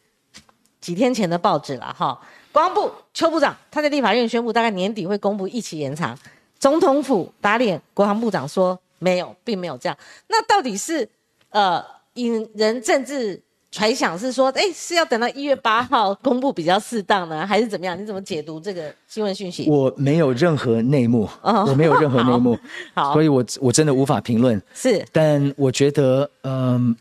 [0.81, 2.17] 几天前的报纸了哈。
[2.53, 6.17] 国防部邱部长他在立法院宣布，大概年底会公布一起延长。
[6.61, 9.99] 总统府打脸国防部长说没有，并没有这样。
[10.29, 11.09] 那到底是
[11.51, 13.43] 呃引人政治？
[13.75, 18.01] 揣想是说，哎，是要等到一月八号公布比较适当呢，还是怎么样？
[18.01, 19.69] 你怎么解读这个新闻讯息？
[19.69, 22.57] 我没有任何内幕，我没有任何内幕，
[22.95, 24.63] 好，所以我我真的无法评论。
[24.73, 26.95] 是，但我觉得，嗯，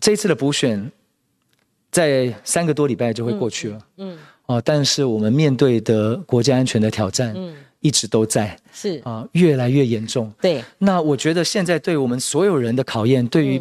[0.00, 0.90] 这一次的补选，
[1.90, 10.32] 在三个多礼拜就会过去了，嗯，哦，但是我们面对的国家安全的挑战，嗯，一直都在，是啊，越来越严重。
[10.40, 13.60] 对，那我觉得现在对我们所有人的考验，对于。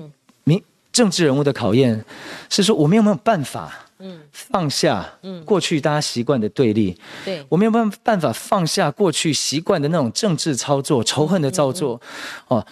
[0.93, 2.05] 政治人物的考验
[2.49, 11.99] 是说，我们有没有办法，嗯，放下，嗯，过去大家习惯的对立，对，我们有没有办法放下过去习惯的那种政治操作、仇恨的操作，
[12.47, 12.63] 哦，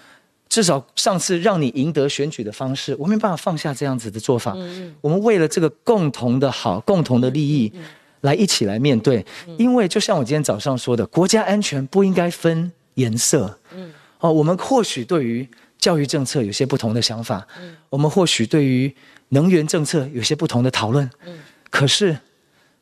[0.47, 4.53] 至少上次让你赢得选举的方式，我没办法放下这样子的做法。
[4.55, 7.73] 嗯嗯，我们为了这个共同的好、共同的利益，
[8.21, 9.25] 来一起来面对。
[9.57, 13.57] 因为就像我今天早上说的，国家安全不应该分颜色。
[13.73, 15.49] 嗯，哦，我们或许对于。
[15.81, 18.95] 教育政策有些不同的想法，嗯，我们或许对于
[19.29, 21.39] 能源政策有些不同的讨论，嗯，
[21.69, 22.17] 可是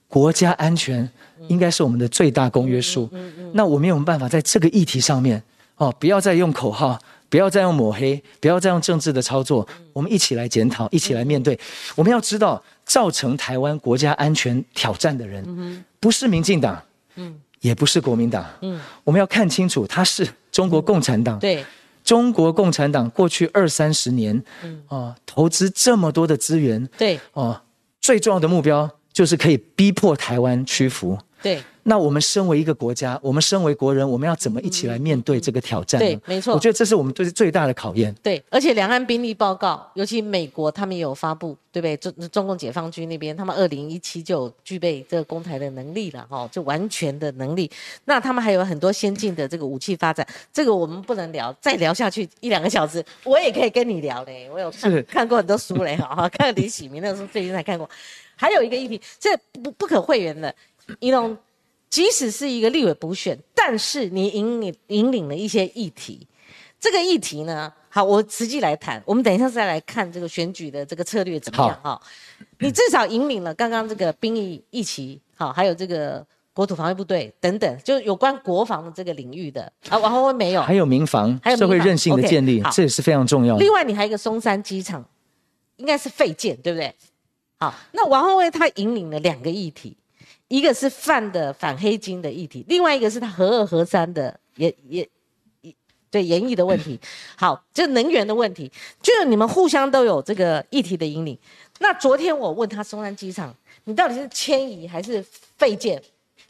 [0.08, 1.10] 国家安全
[1.48, 3.10] 应该是我们的最大公约数，
[3.54, 5.42] 那我们有没有办法在这个议题上面，
[5.78, 11.58] 哦，不要再用口号，不要再用抹黑，不要再用政治的操作，我们一起来检讨，一起来面对。
[11.96, 16.82] 我们要知道，造成台湾国家安全挑战的人，不是民进党，
[17.16, 21.38] 嗯，也不是国民党，嗯，我们要看清楚，他是中国共产党。
[21.40, 21.64] 对，
[22.04, 27.62] 中国共产党过去二三十年，嗯，哦，投资这么多的资源，对，哦，
[28.00, 31.18] 最重要的目标就是可以逼迫台湾屈服。
[31.42, 36.08] 对，那我们身为一个国家，我们身为国人，我们要怎么一起来面对这个挑战呢？
[36.08, 38.14] 对没错我觉得这是我们对最大的考验。
[38.22, 41.96] 对，而且两岸兵力报告，尤其美国他们也有发布，对不对？
[41.98, 47.72] 中中共解放军那边，他们二零一七就有具备这个攻台的能力了，哈、就完全的能力。
[48.04, 54.50] 那他们还有很多先进的这个武器发展，这个我们不能聊，再聊下去一两个小时，我也可以跟你聊嘞。
[54.52, 57.90] 我有看是看过很多书嘞，哈，看李喜明的书，最近才看过。
[58.36, 60.54] 还有一个议题，这不不可讳言的，
[61.00, 61.38] 一种
[61.90, 66.26] 即使是一个立委补选，但是你引领引领了一些议题，
[66.80, 69.02] 这个议题呢，好，我实际来谈。
[69.06, 72.02] 我们等一下再来看这个选举的这个策略怎么样哈。
[72.60, 80.62] 你至少引领了刚刚这个兵役议题，好，还有这个国土防卫部队等等，就有关国防的这个领域的啊，王宏威没有。
[80.62, 83.72] 还有民防还有社会韧性的建立，这也是非常重要的另。
[83.74, 85.04] 外，你还有一个松山机场，
[85.78, 86.94] 应该是废建，对不对？
[87.58, 89.98] 好，那王宏威他引领了两个议题，
[90.50, 95.08] 一个是泛的反黑金的议题，另外一个是他核二核三的也也
[95.62, 95.74] 也
[96.12, 97.00] 对演绎的问题。
[97.38, 98.70] 好，这能源的问题，
[99.02, 101.38] 就是你们互相都有这个议题的引领。
[101.80, 105.24] 那昨天我问他松山机场，你到底是迁移还是
[105.58, 106.02] 废建？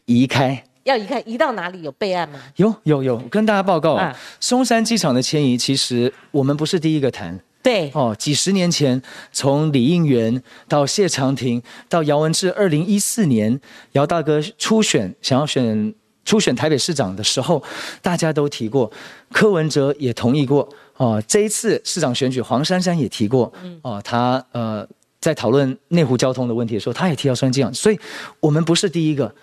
[0.05, 1.83] 移开要移开移到哪里？
[1.83, 2.41] 有备案吗？
[2.55, 8.15] 有有有，跟大家报告啊，松山机场的迁移，其实我们不是第一个谈对，哦。
[8.17, 13.59] 几十年前，从李应元到谢长廷到姚文智，二零一四年
[13.93, 15.93] 姚大哥初选想要选
[16.25, 17.63] 初选台北市长的时候，
[18.01, 18.91] 大家都提过，
[19.31, 20.67] 柯文哲也同意过
[20.97, 21.21] 哦。
[21.27, 24.87] 这一次市长选举，黄珊珊也提过，哦，他呃。
[25.21, 27.99] 在讨论内湖交通的问题的时候，他也提到松山机场，所以
[28.39, 29.35] 我们不是第一个。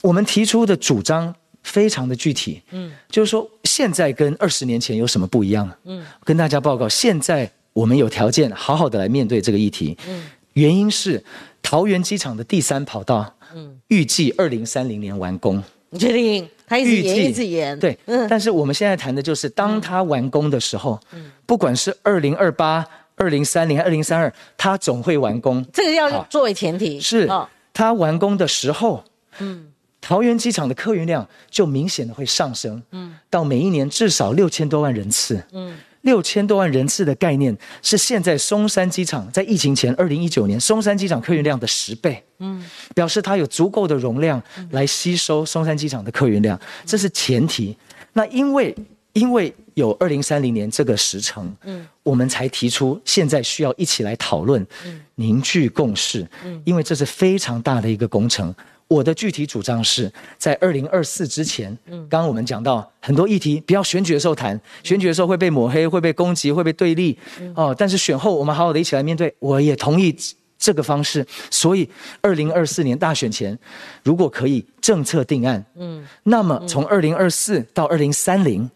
[0.00, 1.32] 我们提出的主张
[1.68, 5.70] 非常的具体，嗯，就是说现在跟二十年前有什么不一样？
[5.84, 9.96] 嗯，跟大家报告，现在我们有条件好好的来面对这个议题。
[10.08, 11.22] 嗯，原因是
[11.62, 15.62] 桃园机场的第三跑道，嗯，预计二零三零年完工。
[15.90, 16.48] 你确定？
[16.66, 17.78] 他一直延，一直延。
[17.78, 20.98] 对，嗯但是我们现在谈的就是，当他完工的时候，
[21.46, 22.84] 不管是二零二八、
[23.16, 25.64] 二零三零、二零三二，他总会完工。
[25.72, 27.00] 这个要作为前提。
[27.00, 29.02] 是哦，它完工的时候，
[29.38, 29.68] 嗯，
[30.08, 47.76] 桃园机场的客运量就明显的会上升，嗯，到每一年至少六千多万人次，嗯，六千多万人次的概念是现在松山机场在疫情前二零一九年松山机场客运量的十倍，嗯，表示它有足够的容量来吸收松山机场的客运量，这是前提。
[48.14, 48.74] 那因为
[49.12, 58.54] 因为有二零三零年这个时程，嗯，我们才提出现在需要一起来讨论，嗯凝聚共识，嗯，因为这是非常大的一个工程。
[58.88, 67.16] 我的具体主张是在二零二四之前，嗯，刚刚我们讲到很多议题，不要选举的时候谈，选举的时候会被抹黑、会被攻击、会被对立，
[67.54, 70.10] 哦，但是选后我们好好的一起来面对，我也同意
[70.58, 71.26] 这个方式。
[71.50, 71.88] 所以，
[72.20, 73.58] 二零二四年大选前，
[74.02, 78.68] 如果可以政策定案，嗯，那么从二零二四到二零三零，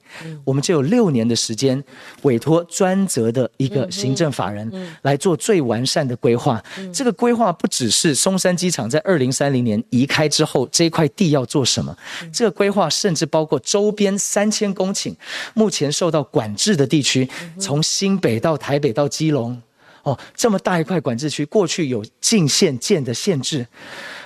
[0.44, 1.82] 我们就有六年的时间，
[2.22, 4.70] 委托专责的一个行政法人
[5.02, 6.62] 来做最完善的规划。
[6.92, 11.96] 这个规划不只是松山机场在二零三零年移开之后这一块地要做什么，
[12.32, 15.14] 这个规划甚至包括周边三千公顷
[15.54, 19.60] 目前受到管制的地区，从新北到台北到基隆。
[20.02, 23.66] 哦，这么大一块管制区，过去有禁限建的限制，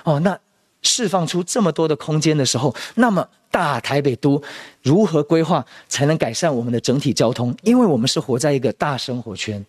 [0.03, 0.39] 哦，那
[0.81, 4.41] 释放出这么多的空间的时候，那么大台北都
[4.81, 7.55] 如何规划才能改善我们的整体交通？
[7.63, 9.63] 因为我们是活在一个大生活圈，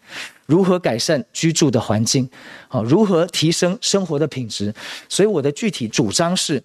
[0.46, 2.28] 如何改善居住的环境？
[2.68, 4.72] 好、如何提升生活的品质？
[5.08, 6.62] 所以我的具体主张是，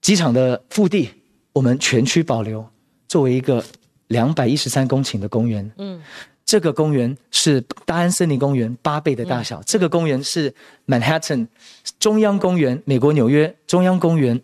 [0.00, 1.10] 机场的腹地
[1.52, 2.68] 我们全区保留，
[3.08, 3.64] 作为一个
[4.08, 5.70] 两百一十三公顷的公园。
[5.78, 6.00] 嗯。
[6.46, 10.54] 这个公园是大安森林公园八倍的大小，这个公园是
[10.86, 11.48] Manhattan
[11.98, 14.40] 中央公园，美国纽约中央公园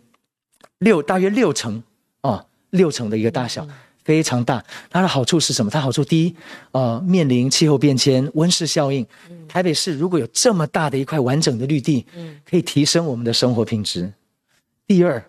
[0.79, 1.81] 六大约六层
[2.21, 3.65] 哦，六层的一个大小，
[4.03, 4.61] 非常大。
[4.89, 5.71] 它的好处是什么？
[5.71, 6.35] 它好处第一，
[6.71, 9.07] 呃，面临气候变迁、温室效应，
[9.47, 12.05] 台北市如果有这么大的一块完整的绿地，
[12.43, 14.11] 可以提升我们的生活品质。
[14.85, 15.23] 第二，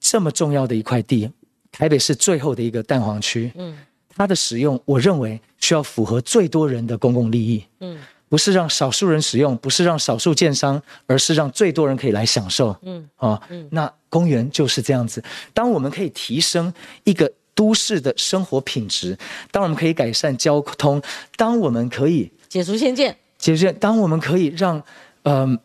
[0.00, 1.30] 这么重要的一块地，
[1.70, 3.78] 台北市最后的一个蛋黄区，嗯，
[4.20, 7.98] 它的使用，我认为需要符合最多人的公共利益，嗯，
[8.28, 13.40] 不是让少数人使用，不是让少数建商，而是让最多人可以来享受，嗯，啊，
[13.70, 15.24] 那公园就是这样子。
[15.54, 16.70] 当我们可以提升
[17.04, 19.16] 一个都市的生活品质，
[19.50, 21.00] 当我们可以改善交通，
[21.36, 24.82] 当我们可以解除限建，解决，当我们可以让，
[25.22, 25.58] 嗯、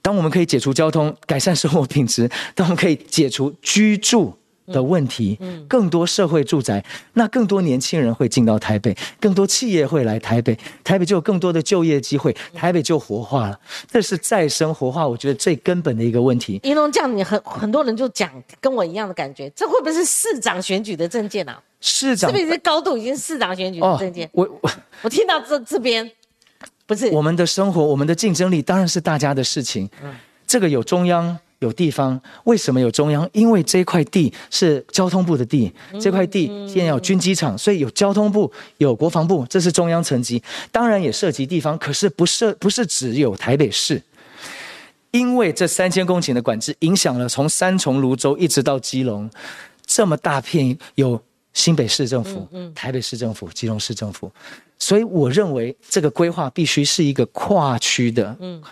[0.00, 4.37] 当我们可以解除交通，改善生活品质，当我们可以解除居住
[4.72, 13.58] 的问题，嗯更多社会住宅，那更多年轻人会进到台北，更多企业会来台北，台北就有更多的就业机会，台北就活化了。
[13.90, 16.60] 这是再生活化，我觉得最根本的一个问题。
[16.62, 21.60] 一龙这样，你很很多人就讲跟我一样的感觉，这会不会是市长选举的证件啊？
[21.80, 24.28] 市长是不是这高度已经市长选举的证件？
[24.32, 24.70] 我我
[25.02, 26.10] 我听到这这边
[26.86, 29.88] 不是我们的生活，我们的竞争力当然是大家的事情。
[30.02, 30.14] 嗯
[30.46, 33.28] 这个有中央有地方，为什么有中央？
[33.32, 40.42] 因为这块地是交通部的地，这块地现在有军机场，所以有交通部、有国防部，这是中央层级。
[40.70, 44.02] 当然也涉及地方，可是不是不是只有台北市。
[45.10, 49.28] 因为这三千公顷的管制，影响了从三重、泸州一直到基隆，
[49.86, 51.18] 这么大片有
[51.54, 54.30] 新北市政府、台北市政府、基隆市政府，
[54.78, 58.36] 所以我认为这个规划必须是一个跨区的。
[58.38, 58.62] 嗯，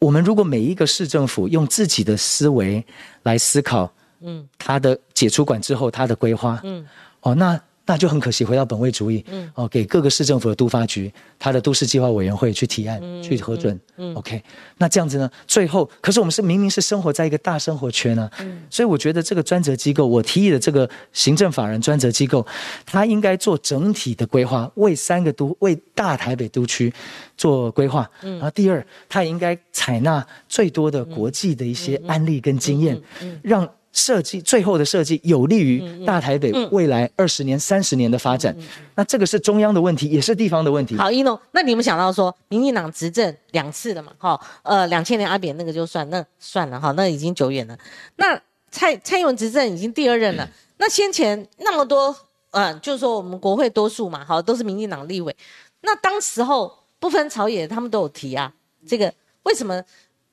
[0.00, 2.84] 我们如果每一个市政府用自己的思维
[3.22, 6.86] 来思考，嗯，它的解除管制后它的规划，嗯，
[7.20, 14.42] 哦，那那就很可惜，回到本位主义，嗯，哦，给各个市政府的都发局、它的都市计划委员会去提案、去核准，嗯，OK，
[14.76, 22.46] 那这样子呢，最后，可是我们是明明是生活在一个大生活圈呢、嗯，所以我觉得这个专责机构，我提议的这个行政法人专责机构，
[22.84, 26.92] 他应该做整体的规划，为三个都为大台北都区
[27.38, 33.00] 做规划，嗯，然后第二，他也应该采纳最多的国际的一些案例跟经验，
[33.42, 33.66] 让。
[33.92, 38.54] 设计最后的设计有利于大台北未来二十年、三十年的发展。
[38.94, 40.96] 那这个是中央的问题，也是地方的问题。
[40.96, 44.12] 好，一诺，那你们想到说，民进党执政两次了嘛？
[44.18, 47.76] 哈，呃，两千年阿扁那个就算，那算了哈，那已经久远了。
[48.16, 52.14] 那蔡蔡英文执政已经第二任了，那先前那么多，
[52.50, 55.34] 呃，就是说我们国会多数嘛，好，都是民进党立委。
[55.80, 58.52] 那当时候不分朝野，他们都有提啊，
[58.86, 59.12] 这个
[59.44, 59.82] 为什么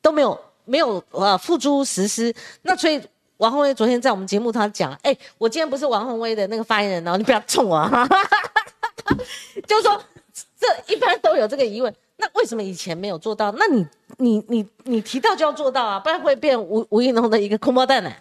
[0.01, 2.31] 都没有没有呃付诸实施？
[2.61, 3.01] 那所以。
[3.37, 8.07] 王宏威昨天在我们节目他讲，哎、我今天不是王宏威的那个发言人哦，你不要冲我啊！
[9.67, 10.01] 就是说，
[10.59, 13.51] 这一般都有这个疑问，那为什么以前没有做到？
[13.53, 13.85] 那你
[14.17, 18.11] 你你你提到就要做到啊，不然会变吴吴一农的一个空包蛋呢、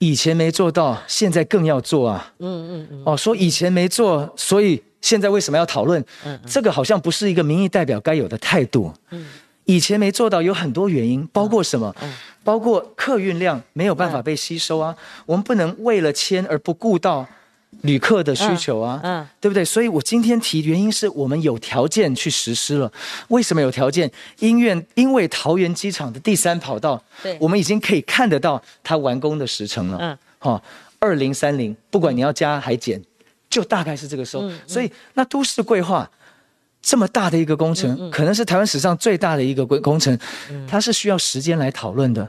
[0.00, 2.32] 以前没做到，现在更要做啊。
[2.40, 3.02] 嗯嗯嗯。
[3.06, 6.04] 哦，说以前没做，所以现在为什么要讨论？
[6.24, 8.92] 嗯这个好像不是一个民意代表该有的态度。
[9.10, 9.24] 嗯。
[9.64, 11.94] 以前没做到有很多原因，包括什么？
[12.02, 12.12] 嗯
[12.44, 14.92] 包括客运量没有办法被吸收啊。
[15.26, 17.24] 我们不能为了签而不顾到
[17.82, 18.98] 旅客的需求啊。
[19.04, 19.64] 嗯嗯对不对？
[19.64, 22.92] 所以我今天提原因是我们有条件去实施了。
[23.28, 24.10] 为什么有条件？
[24.40, 29.98] 因为因为桃园机场的第三跑道对，我们已经可以看得到它完工的时程了。
[30.00, 30.62] 嗯，好、哦，
[30.98, 33.00] 二零三零，不管你要加还减，
[33.48, 34.50] 就大概是这个时候。
[34.66, 36.10] 所以那都市规划
[36.82, 40.18] 这么大的一个工程，可能是台湾史上最大的一个工工程，
[40.68, 42.28] 它是需要时间来讨论的。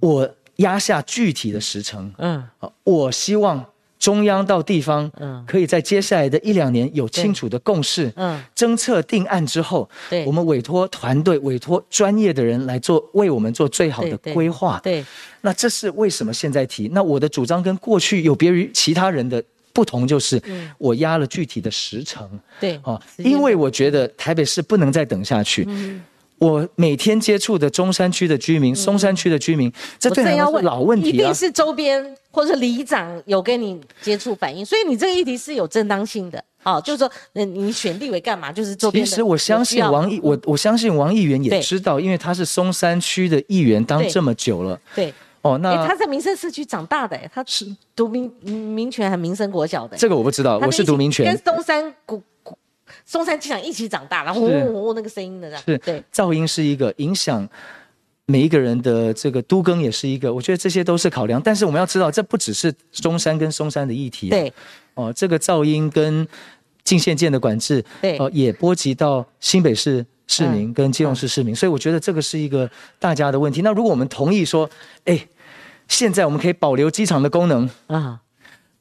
[0.00, 3.64] 我压下具体的时程，嗯呃我希望
[3.98, 8.12] 中央到地方，嗯可以在接下来的一两年有清楚的共识。
[8.16, 14.78] 嗯，政策定案之后，对我们委托团队、委托专业的人来做，为我们做最好的对对规划。
[14.82, 15.02] 对，
[15.40, 16.88] 那这是为什么现在提？
[16.88, 19.42] 那我的主张跟过去有别于其他人的
[19.74, 20.40] 不同，就是
[20.78, 22.26] 我压了具体的时程。
[22.58, 25.68] 对，哦，因为我觉得台北市不能再等下去。
[26.38, 31.34] 我每天接触的中山区的居民、松山区的居民，这我对正要问，他们是老问题啊定。
[31.34, 36.44] 是周边或者里长有跟你接触反映，所以你这个议题是有正当性的。
[36.64, 38.50] 哦，就是说，那，你选立委干嘛？
[38.50, 44.78] 就是周边其实我相信王议，我我相信王议员也知道，因为他是松山区的议员，当这么久了。
[44.94, 45.12] 对，
[45.44, 51.36] 哦，哎，那他在民生社区长大的，哎他是读民民权还民生国小的，这个我不知道，我是读民权跟。
[51.44, 52.56] 松山古古
[53.04, 57.46] 松山机场一起长大，然后是嗡嗡嗡那个声音的，这样是对，噪音是一个影响
[58.24, 61.38] 每一个人的这个都更也是一个，我觉得这些都是考量。
[61.42, 64.30] 但是我们要知道，这不只是中山跟松山的议题、啊。
[64.30, 64.52] 对
[64.94, 66.26] 哦，这个噪音跟
[66.84, 73.60] 进线建的管制，对呃，也波及到新北市市民嗯跟基隆市市民，所以我觉得这个是一个大家的问题。
[73.60, 74.68] 那如果我们同意说，
[75.04, 75.26] 哎，
[75.88, 78.20] 现在我们可以保留机场的功能，啊，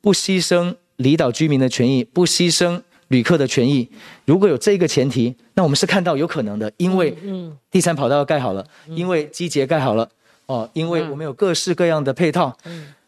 [0.02, 3.90] 不牺牲离岛居民的权益，不牺牲旅客的权益。
[4.26, 10.10] 如果有这个前提，那我们是看到有可能的，因为嗯第三跑道盖好了，因为机捷盖好了，
[10.46, 12.56] 哦，因为我们有各式各样的配套。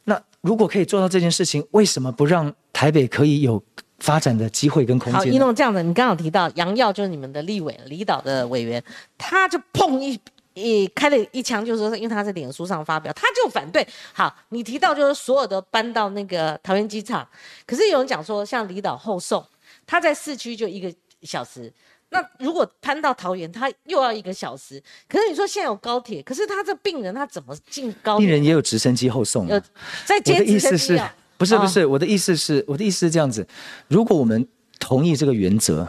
[0.03, 3.63] 那如果可以做到这件事情，为什么不让台北可以有
[3.99, 5.35] 发展的机会跟空好，间好？
[5.35, 8.83] 一弄这样的，你刚好提到杨耀就是你们的立委，离岛的委员，
[9.17, 10.19] 他就碰一
[10.55, 13.85] 一开了一枪，就是说因为他在脸书上发表，他就反对。
[14.13, 17.27] 好，你提到就是所有的搬到那个桃园机场，
[17.67, 19.45] 可是有人讲说，像离岛后送，
[19.85, 20.91] 他在市区就一个
[21.21, 21.71] 小时。
[22.09, 24.81] 那如果搬到桃园，他又要一个小时。
[25.09, 28.25] 可是你说现在有高铁，可是他这病人他怎么进高铁？
[28.25, 29.47] 病人也有直升机后送。
[29.47, 29.61] 有
[30.05, 31.13] 在接直升机啊？
[31.37, 33.45] 不是不是，我的意思是，我的意思是这样子。
[33.89, 34.47] 如果我们
[34.79, 35.85] 同意这个原则，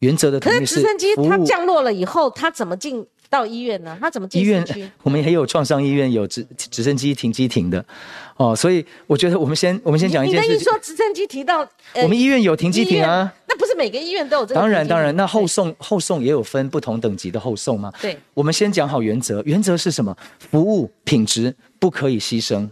[0.00, 3.06] 原则的同意是直升机它降落了以后，它怎么进？
[3.34, 3.98] 到医院呢？
[4.00, 4.64] 他怎么进医院？
[5.02, 7.84] 我们也有创伤医院，有直直升机停机停的，
[8.36, 10.56] 哦，所以我觉得我们先我们先讲一件事情。
[10.56, 11.68] 你说直升机提到
[12.02, 13.32] 我们医院有停机停啊？
[13.48, 14.60] 那不是每个医院都有这个？
[14.60, 17.92] 当然当然，那后送后送也有分不同等级的后送吗？
[18.00, 20.16] 对，我们先讲好原则，原则是什么？
[20.38, 22.68] 服务品质不可以牺牲，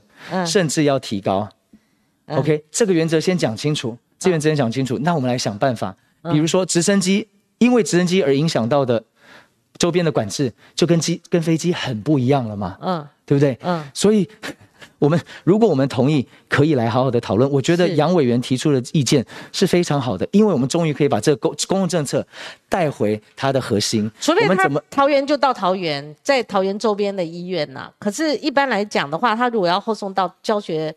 [0.47, 1.49] 甚至要提高。
[2.27, 4.97] OK，这个原则先讲清楚，这原则先讲清楚。
[5.01, 5.97] 那我们来想办法，
[6.33, 7.27] 比如说直升机，
[7.59, 9.03] 因为直升机而影响到的。
[9.79, 13.59] 周边的管制就跟机跟飞机很不一样了嘛，嗯，对不对？
[13.63, 14.29] 嗯，所以
[14.99, 17.51] 我们如果我们同意，可以来好好的讨论。
[17.51, 22.25] 我觉得杨委员提出的意见是非常好的，因为我们终于可以把这个公公共政策
[22.69, 24.09] 带回它的核心。
[24.21, 27.91] 除非他桃园就到桃园，在桃园周边的医院呐。
[27.99, 30.95] 可是，一般来讲的话，他如果要后送到教学。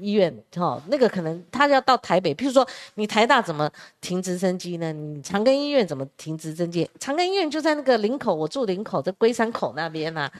[0.00, 3.70] 医院哈，那个可能他要到台北，譬如说你台大怎么
[4.00, 4.92] 停直升机呢？
[4.92, 6.88] 你长庚医院怎么停直升机？
[6.98, 10.30] 长庚医院就在那个林口，我住林口，在龟山口那边呐，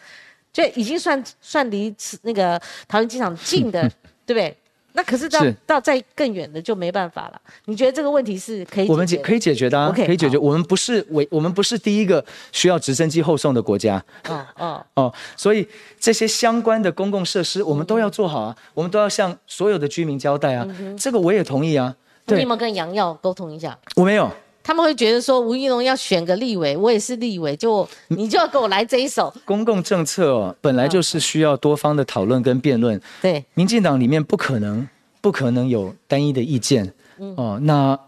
[0.53, 3.83] 就已经算算离那个桃园机场近的，
[4.27, 4.57] 对不对？
[4.93, 7.41] 那可是到到再更远的就没办法了。
[7.67, 8.89] 你觉得这个问题是可以？
[8.89, 10.37] 我们解可以解决的啊，可以解决。
[10.37, 14.03] 我们不是为我们不是第一个需要直升机后送的国家。
[14.29, 15.67] 哦哦哦，所以
[15.99, 20.67] 这些相关的公共设施我们都要做好啊，我们都要向所有的居民交代啊。
[20.99, 21.95] 这个我也同意啊。
[22.27, 23.77] 你有没有跟杨耀沟通一下？
[23.97, 24.31] 我没有。
[24.63, 29.33] 他们会觉得说吴一龙要选个立委，我也是立委，就你就要给我来这一手。
[29.45, 33.01] 公共政策哦，本来就是需要多方的讨论跟辩论。
[33.23, 34.87] 对，民进党里面不可能
[35.21, 36.93] 不可能有单一的意见。
[37.37, 37.99] 哦，那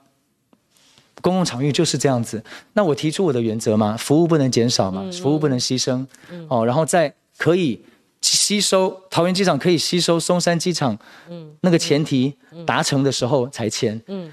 [1.20, 2.42] 公共场域就是这样子。
[2.74, 6.06] 那我提出我的原则嘛，服务不能减少嘛，服务不能牺牲。
[6.30, 7.82] 嗯哦，然后在可以
[8.20, 10.96] 吸收桃园机场可以吸收松山机场，
[11.28, 12.34] 嗯，那个前提
[12.66, 14.00] 达成的时候才签。
[14.06, 14.30] 嗯。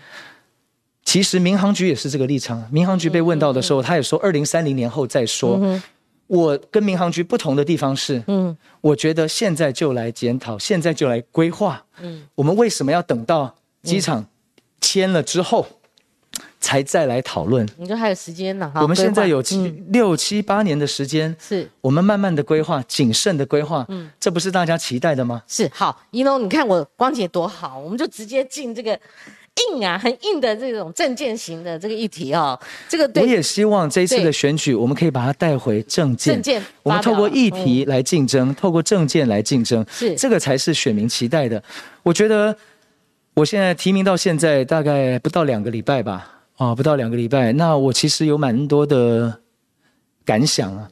[1.10, 2.64] 其实民航局也是这个立场。
[2.72, 5.60] 民航局被问到的时候，他也说二零三零年后再说。
[6.28, 11.84] 我跟民航局不同的地方是，嗯，我觉得现在就来检讨，现在就来规划。
[11.99, 14.24] 嗯，我们为什么要等到机场
[14.82, 15.66] 签了之后
[16.60, 17.68] 才再来讨论？
[17.78, 18.80] 你说还有时间呢哈？
[18.84, 23.84] 我们现在有七六七八年的时间，是我们慢慢的规划，谨慎的规划。
[23.89, 25.41] 嗯，这不是大家期待的吗？
[25.47, 28.99] 是好，一龙，你看我光姐多好，我们就直接进这个。
[29.74, 36.36] 硬啊，很硬的这种政见型的这个议题哦，这个我也希望这一次的选举，我们可以把它带回政见。
[36.36, 41.62] 政见，我们透过议题来竞争，透过政见来竞争，是这个才是选民期待的。
[42.03, 42.55] 我觉得
[43.34, 49.41] 我现在提名到现在大概不到两个礼拜吧，啊，不到两个礼拜，那我其实有蛮多的
[50.26, 50.89] 感想啊，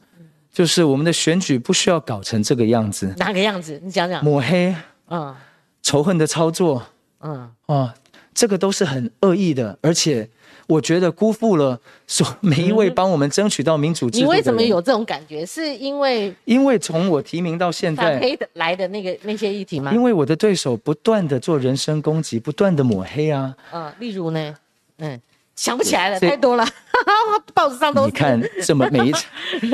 [0.52, 3.14] 就是我们的选举不需要搞成这个样子。
[3.16, 3.80] 哪个样子？
[3.82, 4.24] 你讲讲。
[4.24, 4.74] 抹黑，
[5.08, 5.34] 嗯，
[5.82, 6.82] 仇恨的操作，
[7.20, 7.92] 嗯，哦。
[8.38, 10.28] 这个都是很恶意的，而且
[10.68, 11.76] 我觉得辜负了
[12.06, 15.44] 所每一位帮我们争取到民主制度你为什么有这种感觉？
[15.44, 19.90] 是因为因为从我提名到现在黑的来的那个那些议题吗？
[19.92, 23.52] 因为我的对手不断的做人身攻击，不断的抹黑啊。
[23.72, 24.54] 嗯，例如呢？
[24.98, 25.20] 嗯，
[25.56, 26.64] 想不起来了，太多了。
[27.52, 29.22] 报纸上都你看这么每一场，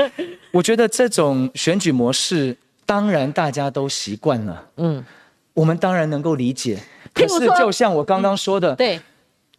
[0.52, 2.56] 我觉得这种选举模式，
[2.86, 4.66] 当然大家都习惯了。
[4.78, 5.04] 嗯，
[5.52, 6.78] 我们当然能够理解。
[7.14, 9.00] 可是，就像我刚刚说的，对，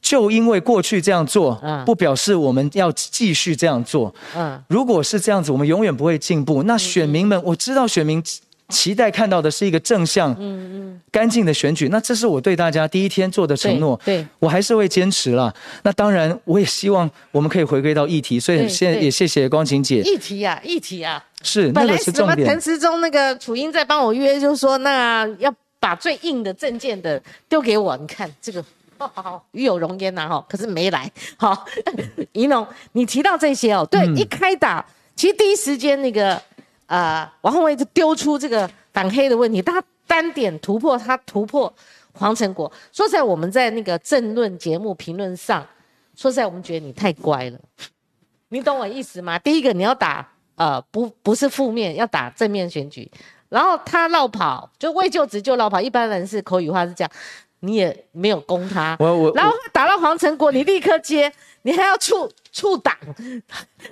[0.02, 4.14] 就因为过去这样做，不表示我们要继续这样做。
[4.36, 6.64] 嗯，如果是这样子，我们永远不会进步。
[6.64, 8.22] 那选民们，我知道选民
[8.68, 11.88] 期待看到的是一个正向、嗯嗯、干净的选举。
[11.90, 14.00] 那这是我对大家第一天做的承诺。
[14.04, 15.54] 对，我还是会坚持了。
[15.84, 18.40] 那当然，我也希望我们可以回归到议题。
[18.40, 20.02] 所以现在也谢谢光晴姐。
[20.02, 22.48] 议题啊，议题啊，是那个是重点。
[22.48, 25.52] 陈时中那个楚英在帮我约，就是说那要。
[25.86, 28.66] 把最硬的证件的丢给我，你看这个，
[29.52, 31.08] 与有荣焉呐哈，可是没来。
[31.38, 31.64] 好，
[32.34, 34.84] 怡农，你提到这些哦，对，一开打，
[35.16, 36.42] 其实第一时间那个
[36.88, 41.72] 呃，王宏伟就丢出这个反黑的问题，他单点突破，他突破
[42.14, 42.72] 黄成国。
[42.92, 45.64] 说实在，我们在那个政论节目评论上，
[46.16, 47.60] 说实在，我们觉得你太乖了，
[48.50, 49.38] 你懂我意思吗？
[49.38, 53.08] 第一个你要打呃，不不是负面，要打正面选举。
[53.50, 55.80] 然后他绕跑，就为救职就绕跑。
[55.80, 57.12] 一般人是口语化是这样，
[57.60, 58.96] 你也没有攻他。
[59.00, 59.32] 我我。
[59.34, 61.32] 然后打到黄成国，你立刻接，
[61.62, 62.96] 你还要处处党，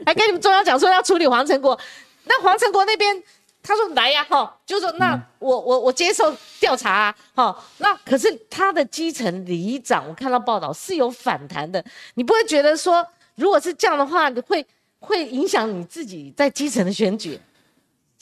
[0.05, 1.79] 还跟你们中央讲说要处理黄成国，
[2.25, 3.21] 那黄成国那边
[3.61, 11.83] 他说来呀，哈，就说那我我我接受调查啊，好，那可是他的基层里长，我看到报道是有反弹的，
[12.15, 14.65] 你不会觉得说，如果是这样的话，会
[14.99, 17.39] 会影响你自己在基层的选举？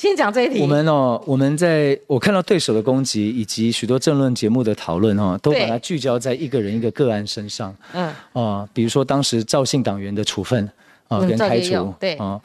[0.01, 0.59] 先讲这一题。
[0.59, 7.75] 我们哦，我们在我看到对手的攻击以及许多政论节目的讨论哦，都把它聚焦在一个人一个个案身上。
[7.93, 10.67] 嗯啊，比如说当时赵姓党员的处分
[11.07, 12.41] 啊跟开除，对啊，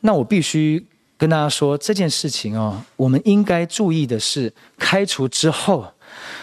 [0.00, 0.84] 那我必须
[1.16, 5.86] 跟大家说这件事情哦，我们应该注意的是开除之后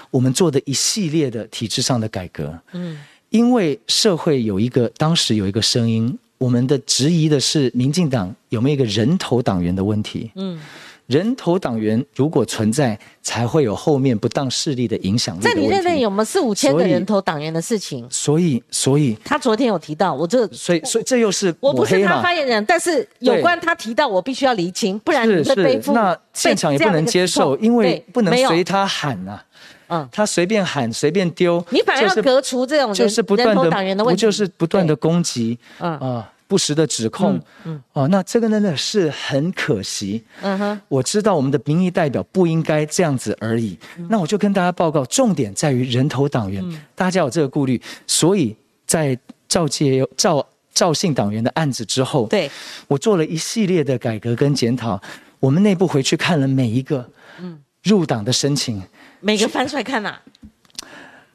[0.09, 2.59] 我们做的一系列的体制上的改革。
[2.71, 2.97] 嗯，
[3.29, 6.17] 因为社会有一个当时有一个声音。
[6.37, 10.31] 我们的质疑的是，民进党有没有一个人头党员的问题？
[10.35, 10.59] 嗯，
[11.07, 15.41] 人头党员如果存在，才会有后面不当势力的影响力。
[15.41, 18.05] 在你认为有没有四五千个人头党员的事情？
[18.09, 25.93] 所以，所以他昨天有提到，我这所以，所以这又是我不是他发言人，但是有关他提到，我必须要厘清，不然你会背负。
[25.93, 29.43] 那现场也不能接受，因为不能随他喊啊。
[29.87, 35.97] 嗯，他随便喊，随便丢，你反而要革除这种就是不断的不就是不断的攻击，嗯。
[35.97, 40.23] 啊，不时的指控，嗯哦，那这个真的是很可惜。
[40.41, 43.75] 嗯哼，我知道我们的民意代表不应该这样子而已。
[44.09, 46.63] 那我就跟大家报告，重点在于人头党员，
[46.93, 48.55] 大家有这个顾虑，所以
[48.85, 49.17] 在
[49.47, 52.49] 赵介赵赵姓党员的案子之后，对。
[52.87, 55.01] 我做了一系列的改革跟检讨，
[55.39, 57.09] 我们内部回去看了每一个
[57.39, 57.59] 嗯。
[57.81, 58.81] 入党的申请。
[59.25, 60.13] 每个翻出来看呐，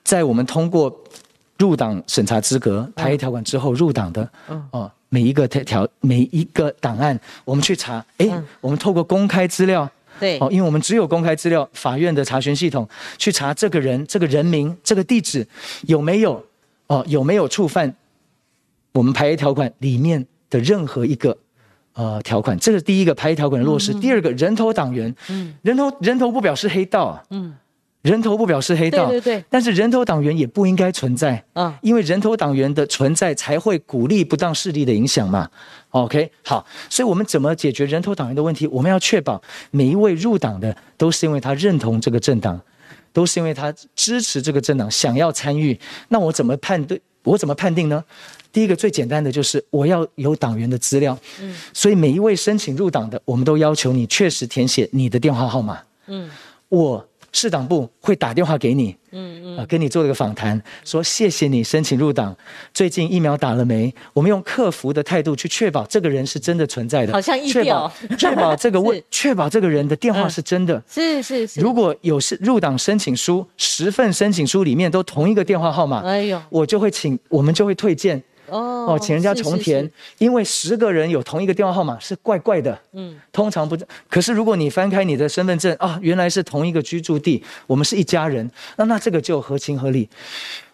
[0.05, 0.97] 在我们通过
[1.59, 4.31] 入党审查资格排一条款之后入党的，
[4.71, 8.31] 哦，每一个条每一个档案，我们去查，哎，
[8.61, 12.89] 我们透过公开资料，对，哦，因为我们只有公开资料，法院的查询系统
[13.19, 15.45] 去查这个人、这个人名、这个地址
[15.89, 16.47] 有没有，
[16.87, 17.93] 哦，有没有触犯
[18.93, 21.37] 我们排一条款里面的任何一个
[21.95, 23.93] 呃条款，这是第一个排一条款的落实。
[23.95, 27.57] 第二个人头党员，嗯，人头人头不表示黑道啊，嗯。
[28.03, 29.45] 人头不表示黑道，对对对。
[29.51, 35.47] 但是人头党员也不应该存在，啊，因为人头党员的存在才会鼓励不当势力的影响嘛。
[35.91, 38.67] OK，好，所以我们怎么解决人头党员的问题？
[38.69, 42.59] 我们要确保每一位入党的都是因为他认同这个政党，
[43.13, 45.79] 都是因为他支持这个政党，想要参与。
[46.09, 46.99] 那我怎么判对？
[47.25, 48.03] 我怎么判定呢？
[48.51, 56.31] 第一个最简单的就是我要有党员的资料，嗯，所以每一位申请入党的，我们都要求你确实填写你的电话号码，嗯，
[56.71, 57.07] 我。
[57.33, 62.37] 市党部会打电话给你，嗯嗯，啊，跟你做了个访谈，说谢谢你申请入党，
[62.75, 63.93] 最近疫苗打了没？
[64.13, 71.61] 我们用客服的态度去确保这个人是真的存在的，好像确保确保 这个问，确保这个人的电话是真的，是是是。
[71.61, 78.23] 如果有是入党申请书十份申请书里面都同一个电话号码，哎呦，我就会请我们就会退件。
[78.51, 79.89] 哦，请人家重填，
[80.19, 82.79] 因为十个人有同一个电话号码是怪怪的。
[82.93, 83.79] 嗯，通常不。
[84.09, 90.09] 可是如果你翻开你的身份证啊，原来是同一个居住地，我们是一家人，那那这个就合情合理。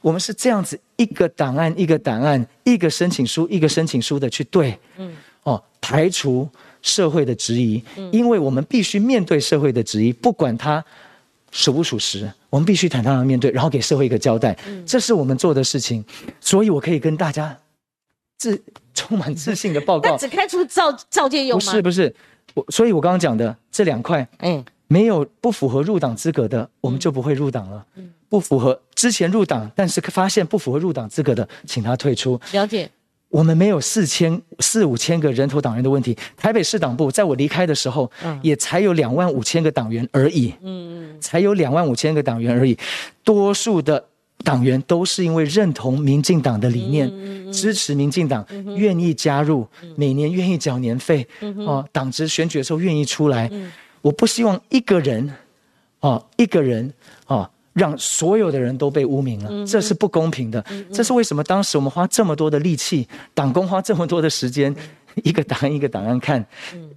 [0.01, 4.79] 我们是这样子，一个档案一个档案，一个申请书一个申请书的去对。
[4.97, 6.49] 嗯，哦，排除
[6.83, 10.85] 社会的质疑，因为我们必须面对社会的质疑，不管它
[11.51, 14.57] 属不属实，我们必须坦荡的面对，然后给社会一个交代。
[14.69, 16.05] 嗯，这是我们做的事情，
[16.41, 17.57] 所以我可以跟大家。
[18.39, 18.61] 自
[18.95, 21.65] 充满自信的报告，只开出赵赵建勇吗？
[21.65, 22.15] 不是不是，
[22.55, 27.85] 我所以，我刚刚讲的这两块，嗯，没有不符合入党资格的，我们就不会入党了。
[27.97, 32.41] 嗯，不符合之前入党，但是发现不符合入党资格的，请他退出。
[32.53, 32.91] 了解。
[33.29, 36.17] 我们没有四千四五千个人头党员的问题。
[36.37, 40.55] 台北市党部在我离开的时候，嗯，也才有两万五千个党员而已。
[40.63, 42.79] 嗯嗯，才有两万五千个党员而已，
[43.23, 44.07] 多数的。
[44.47, 47.11] 党员都是因为认同民进党的理念，
[47.53, 49.67] 支持民进党，愿意加入，
[49.97, 51.27] 每年愿意缴年费，
[51.67, 53.51] 哦，党职选举的时候愿意出来。
[54.03, 55.29] 我不希望一个人，
[55.99, 56.95] 哦，一个人，
[57.27, 60.65] 哦，让所有的人都被污名了，这是不公平的。
[60.93, 61.43] 这是为什么？
[61.43, 64.73] 当时我们花这么多的力气，党工花这么多的时间，
[65.25, 66.47] 一个档案一个档案看，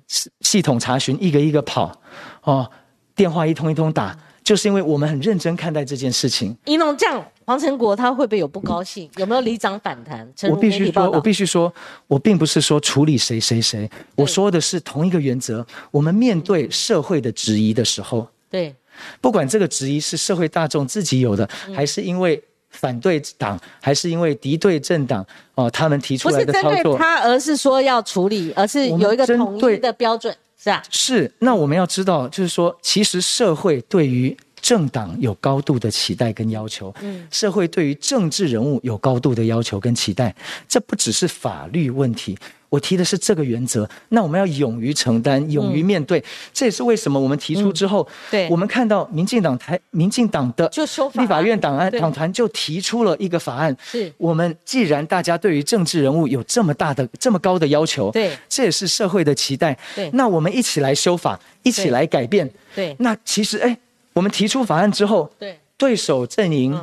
[0.06, 2.00] 系系统查询一个一个跑，
[2.44, 2.70] 哦，
[3.16, 4.16] 电话一通一通打。
[4.50, 6.58] 就是因为我们很认真看待这件事情。
[6.66, 9.08] 一弄这样，黄成国他会不会有不高兴？
[9.18, 10.28] 有没有里长反弹？
[10.50, 11.72] 我必须说，我必须说，
[12.08, 15.64] 我并不是说处理谁谁谁，我说的是同一个原则。
[15.92, 18.74] 我们面对社会的质疑的时候，对，
[19.22, 25.24] 不管这个质疑是社会大众自己有的，还是因为反对党，还是因为敌对政党
[25.54, 30.36] 哦，他们提出来的操作，他而是说要处理，而是有一个统一的标准。
[30.62, 31.32] 是啊，是。
[31.40, 34.36] 那我们要知道，就是说，其实社会对于
[34.70, 40.36] 政党有高度的期待跟要求，嗯，社会对于政治人物有高度的要求跟期待，
[40.68, 42.38] 这不只是法律问题。
[42.70, 46.24] 我提的是这个原则，那我们要勇于承担，勇于面对。
[46.54, 50.72] 这也是为什么我们提出之后，对，我们看到民进党台、民进党的
[51.14, 53.76] 立法院党案党团就提出了一个法案。
[53.84, 59.76] 是我们既然大家对于政治人物有这么大的、这么高的要求，对，这也是社会的期待。
[59.96, 62.48] 对，那我们一起来修法，一起来改变。
[62.76, 63.76] 对，那其实哎。
[64.20, 65.58] 我们提出法案之后，对。
[65.80, 66.78] 对手阵营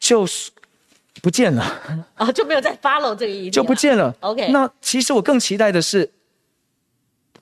[0.00, 0.50] 就是
[1.22, 1.62] 不见了。
[2.16, 4.12] 啊， 就没有再 follow 这个意思，就不见了。
[4.18, 6.10] OK，那其实我更期待的是，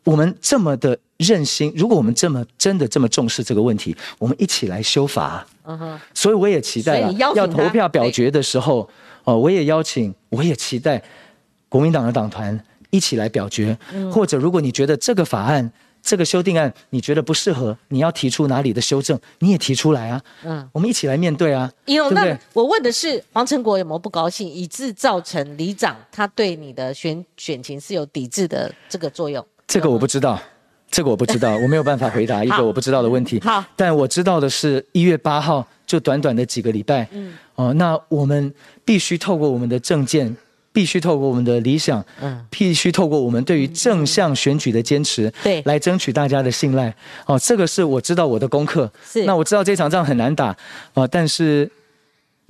[0.04, 5.46] 我们这么的任性，如果我们这么真的这么重视这个问题，我们一起来修法。
[5.64, 8.86] 嗯哼，所以我也期待要投票表决的时候，
[9.24, 11.02] 哦，我也邀请，我也期待
[11.70, 13.74] 国民党的党团一起来表决，
[14.12, 15.72] 或者如果你觉得这个法案。
[16.04, 20.22] 这个修订案你觉得不适合，你要提出哪里的修正，你也提出来啊。
[20.44, 21.72] 嗯，我们一起来面对啊。
[21.86, 29.44] 有那我问的是黄成国有没有不高兴，以致造成里长他对你的选选情是有抵制的这个作用？
[29.66, 30.38] 这个我不知道，
[30.90, 33.40] 这个我不知道，我没有办法回答 一个我不知道的问题。
[33.40, 38.52] 好，但我知道的是一月八号就短短的几个礼拜，嗯，哦，那我们
[38.84, 40.36] 必须透过我们的证件。
[40.74, 46.92] 必须透过我们的理想，嗯，必须透过我们对于正向选举的坚持，对，来争取大家的信赖。
[47.26, 48.92] 哦，这个是我知道我的功课。
[49.08, 50.46] 是，那我知道这场仗很难打，
[50.94, 51.70] 啊，但是，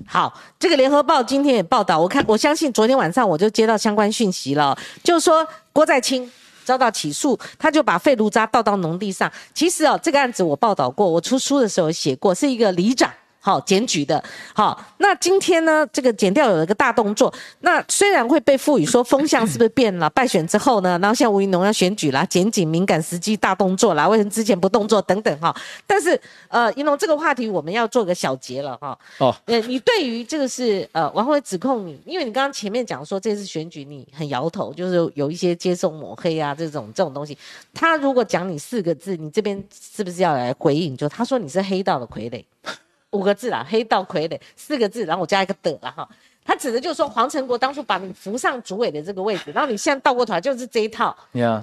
[0.07, 6.27] 好，这个联合报今天也报道，我看我相信昨天晚上我就接到相关讯息了，就是说郭在清
[6.65, 9.31] 遭到起诉，他就把废炉渣倒到农地上。
[9.53, 13.13] 其实哦，这个案子我报道过，我出书的时候写过，是一个里长。
[13.45, 14.25] 好检举的，
[14.55, 17.31] 好，那今天呢，这个检调有一个大动作。
[17.61, 20.09] 那虽然会被赋予说风向是不是变了？
[20.09, 25.55] 败选之后呢，然后像吴云农要选举啦，检警敏感时机大动作啦，为什么之前不动作等等哈？
[25.87, 26.19] 但是
[26.49, 28.99] 呃，云农这个话题我们要做个小结了哈。
[29.19, 37.37] 哦，呃，你对于这个是呃，王辉指控你，因为你刚刚前面讲说这次选举你很摇头，就是有一些接受抹黑啊这种这种东西。
[37.75, 40.97] 他如果讲你四个字，你这边是不是要来回应？
[40.97, 42.43] 就他说你是黑道的傀儡。
[43.15, 46.07] 五个字啦，黑道傀儡四个字，然后我加一个的了哈。
[46.47, 51.17] 他指的就是说黄成国当初把你扶上主委的这个位置，然后你现在倒过头来就是这一套，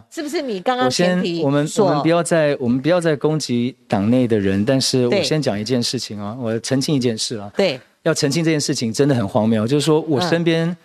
[0.10, 0.42] 是不是？
[0.42, 7.52] 你刚刚前提我们我们不要再我们不要再攻击党内的人，但是我先讲一件事情啊，我澄清一件事啊。
[7.56, 10.76] 对，要澄清这件事情真的很荒谬，就是说我身边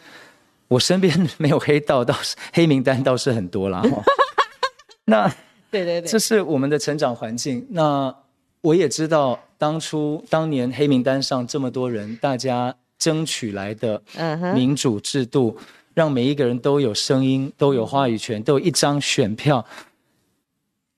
[0.68, 3.82] 我身边没有黑道，倒是黑名单倒是很多啦。
[5.06, 5.26] 那
[5.70, 7.66] 对对对，这是我们的成长环境。
[7.70, 8.14] 那
[8.60, 9.40] 我也知道。
[9.58, 14.02] 当初当年黑名单上这么多人，大家争取来的
[14.54, 15.56] 民主制度，
[15.94, 19.64] 让每一个人都有声音，都有话语权，都有一张选票。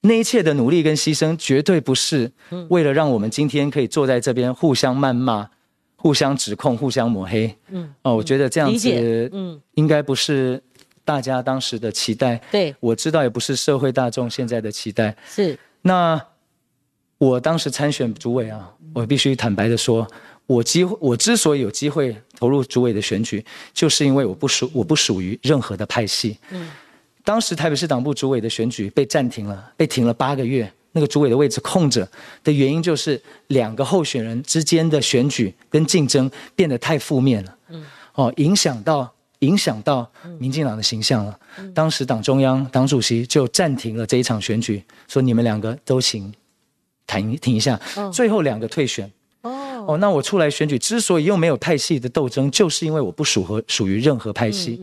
[0.01, 2.31] 那一切的努力跟牺牲，绝对不是
[2.69, 5.49] 为了让我们今天可以坐在这边互相谩骂、
[5.95, 7.53] 互相指控、互相抹黑。
[7.69, 10.61] 嗯，哦，我觉得这样子，嗯，应该不是
[11.03, 12.41] 大家当时的期待。
[12.51, 15.15] 对，我知道也不是社会大众现在的期待。
[15.25, 16.21] 是，那。
[17.19, 20.07] 我当时参选主委啊，我必须坦白的说，
[20.47, 26.39] 我机我之所以有机会投入主委的选举，就是因为我不属我不属于任何的派系。
[26.49, 26.71] 嗯，
[27.25, 32.09] 当时台北市党部主委的选举被暂停了，被停了八个月，那个主委的位置空着
[32.41, 37.57] 的原因就是两个候选人之间的选举跟竞争变得太负面了。
[37.67, 40.09] 嗯，哦，影响到影响到
[40.39, 41.37] 民进党的形象了。
[41.75, 46.33] 当时党中央党主席就暂停了这一场选举，说你们两个都行。
[47.17, 47.79] 停停一下，
[48.13, 49.11] 最后两个退选。
[49.41, 54.79] 哦哦，那我出来选举，之所以又没有派系的斗争，就是因为我不属和属于任何派系。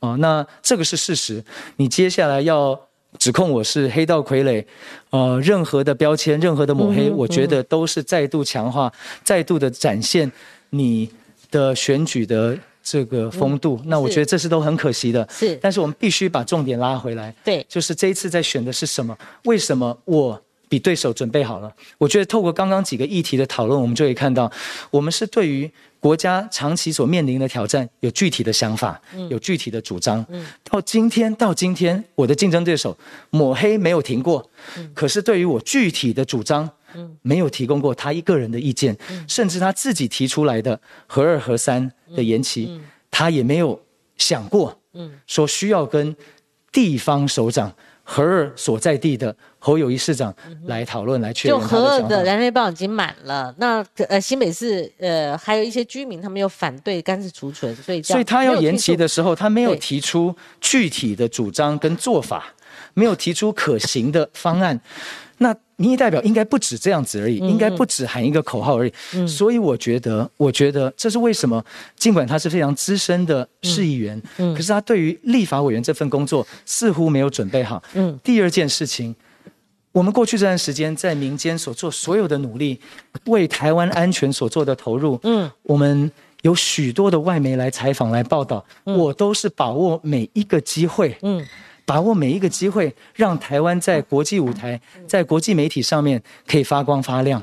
[0.00, 1.44] 哦，那这个是事实。
[1.76, 2.78] 你接下来要
[3.18, 4.64] 指控我是黑道傀儡，
[5.10, 8.90] 呃，任何的标签、任何的抹黑，我觉得都是再度强化、
[9.22, 10.30] 再度的展现
[10.70, 11.08] 你
[11.50, 13.78] 的选举的这个风度。
[13.84, 15.28] 那我觉得这是都很可惜的。
[15.30, 17.34] 是，但是我们必须把重点拉回来。
[17.44, 19.16] 对，就是这一次在选的是什么？
[19.44, 20.42] 为什么我？
[20.68, 24.50] 比对手准备好了，我觉得透过刚刚几个议题的讨论，我们就可以看到，
[24.90, 29.00] 我们是对于国家长期所面临的挑战有具体的想法，
[29.30, 30.24] 有具体的主张。
[30.64, 32.96] 到今天，到今天，我的竞争对手
[33.30, 34.48] 抹黑没有停过，
[34.94, 36.68] 可是对于我具体的主张，
[37.22, 38.96] 没有提供过他一个人的意见，
[39.26, 43.80] 甚至他自己提出来的核二核三的延期，他也没有
[44.18, 44.78] 想过，
[45.26, 46.14] 说需要跟
[46.70, 47.72] 地方首长。
[48.10, 50.34] 核二所在地的侯友谊市长
[50.66, 62.54] 来讨论来确认就核二的燃煤棒已经满了，那呃新北市呃还有一些居民他们又反对干式储存，所以所以他要延期的时候，他没有提出具体的主张跟做法。
[62.94, 64.78] 没有提出可行的方案。
[65.38, 69.26] 那民意代表应该不止这样子而已，应该不止喊一个口号而已。
[69.26, 71.64] 所以我觉得，我觉得这是为什么，
[71.96, 77.80] 尽管他是非常资深的市议员，可是他对于立法委员这份工作似乎没有准备好。
[78.24, 79.14] 第二件事情，
[79.92, 82.80] 我们过去这段时间在民间所做所有的努力，
[83.26, 86.10] 为台湾安全所做的投入，嗯，我们
[86.42, 91.46] 有许多的外媒来采访来报道，我都是把握每一个机会，嗯。
[91.86, 97.42] 把握每一个机会，让台湾在国际舞台、在国际媒体上面可以发光发亮，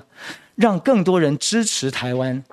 [0.53, 2.43] 让更多人支持台湾、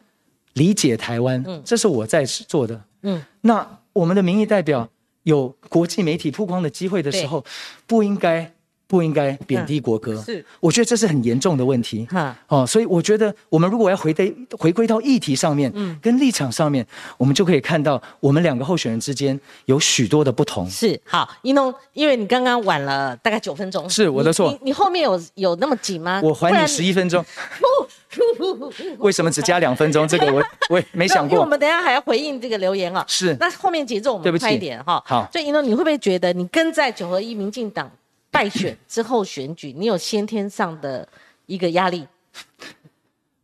[0.54, 1.44] 理解台湾。
[1.46, 2.82] 嗯，这是我在做的。
[3.02, 4.88] 嗯，那我们的民意代表
[5.24, 7.44] 有国际媒体曝光的机会的时候，
[7.86, 8.50] 不应该。
[8.92, 12.06] 不应该贬低国歌，是，我觉得这是很严重的问题。
[12.10, 16.86] 哈，哦，所以我觉得我们如果要回归回归到议题上面，嗯，跟立场上面，
[17.16, 20.68] 我们就可以看到我们两个候选人之间有许多的不同。
[20.68, 24.54] 是，好，一农，因为你刚刚晚了大概九分钟，是我的错。
[24.60, 26.20] 你后面有有那么紧吗？
[26.22, 27.24] 我还你十一分钟。
[28.98, 30.06] 为什么只加两分钟？
[30.06, 31.32] 这个我我也没想过。
[31.32, 33.02] 因为我们等下还要回应这个留言啊。
[33.08, 35.02] 是，那后面节奏我们快一点哈。
[35.06, 37.90] 好，所以一农，你会不会觉得你跟在九合一民进党？
[38.42, 41.08] 败选之后选举，你有先天上的
[41.46, 42.06] 一个压力。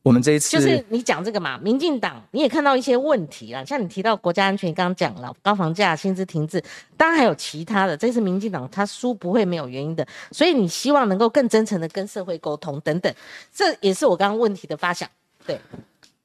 [0.02, 6.62] 我们这一次就是你讲这个嘛，民进党你也看到一些问题啦，像你提到国家安全，刚刚讲了高房价、薪资停滞，
[6.96, 7.96] 当然还有其他的。
[7.96, 13.14] 这次民进党他输不会没有原因的，所以你希望能够更真诚的跟社会沟通等等，
[13.52, 15.08] 这也是我刚刚问题的发想。
[15.46, 15.60] 对，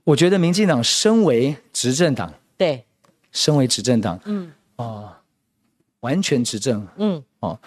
[0.04, 2.84] 我觉得民进党身为执政党，对，
[3.32, 5.12] 身为执政党，嗯，哦，
[6.00, 7.60] 完全执政，嗯，哦。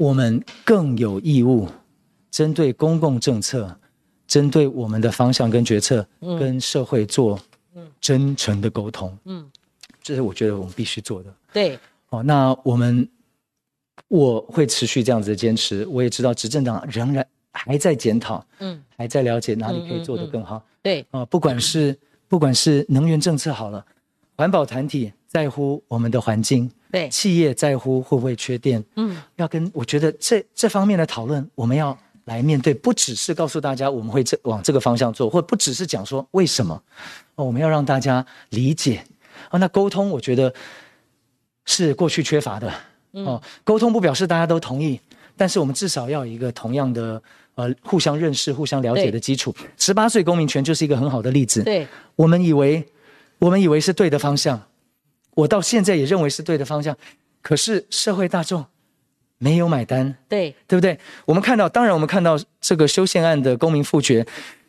[0.00, 1.68] 我们更有义务，
[2.30, 3.78] 针对公共政策，
[4.26, 6.06] 针对我们的方向跟决策，
[6.38, 7.38] 跟社会做
[8.00, 9.14] 真诚的沟通。
[9.26, 9.46] 嗯，
[10.02, 11.30] 这是我觉得我们必须做的。
[11.52, 11.78] 对，
[12.08, 13.06] 哦，那我们
[14.08, 15.86] 我会持续这样子的坚持。
[15.86, 20.64] 我也知道执政党仍然还在检讨，嗯，还在了解哪里可以做得更好。
[20.80, 21.94] 对，啊，不管是
[22.26, 23.84] 不管是能源政策好了，
[24.40, 26.70] 环保团体在乎我们的环境。
[26.90, 36.82] 对，企业在乎会不会缺电，嗯，要跟我觉得这这方面的讨论，我们要来面对，不只是告诉大家我们会这往这个方向做，或不只是讲说为什么，
[37.34, 39.04] 哦，我们要让大家理解，
[39.50, 40.52] 哦，那沟通我觉得
[41.66, 42.72] 是过去缺乏的，
[43.12, 44.98] 哦，沟通不表示大家都同意，
[45.36, 47.22] 但是我们至少要有一个同样的
[47.56, 49.54] 呃互相认识、互相了解的基础。
[49.76, 51.86] 十八岁公民权就是一个很好的例子，对，
[52.16, 52.84] 我们以为
[53.40, 54.62] 我们以为是对的方向。
[55.34, 56.96] 我到现在也认为是对的方向，
[57.40, 58.64] 可是社会大众
[59.38, 60.98] 没有买单，对对不对？
[61.24, 64.26] 我们看到，当然我们看到这个修宪案的公民复决，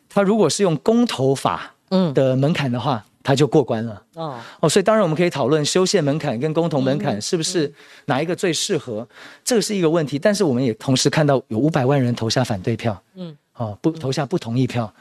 [0.08, 1.74] 他如果是用公投法
[2.14, 4.02] 的门槛的话，他就过关了。
[4.14, 7.70] 哦哦，所以当然我们可以讨论修宪门槛跟公投门槛是不是
[8.06, 9.06] 哪一个最适合，
[9.44, 10.18] 这个是一个问题。
[10.18, 14.92] 但是我们也同时看到有五百万人投下反对票，嗯，哦不投下不同意票。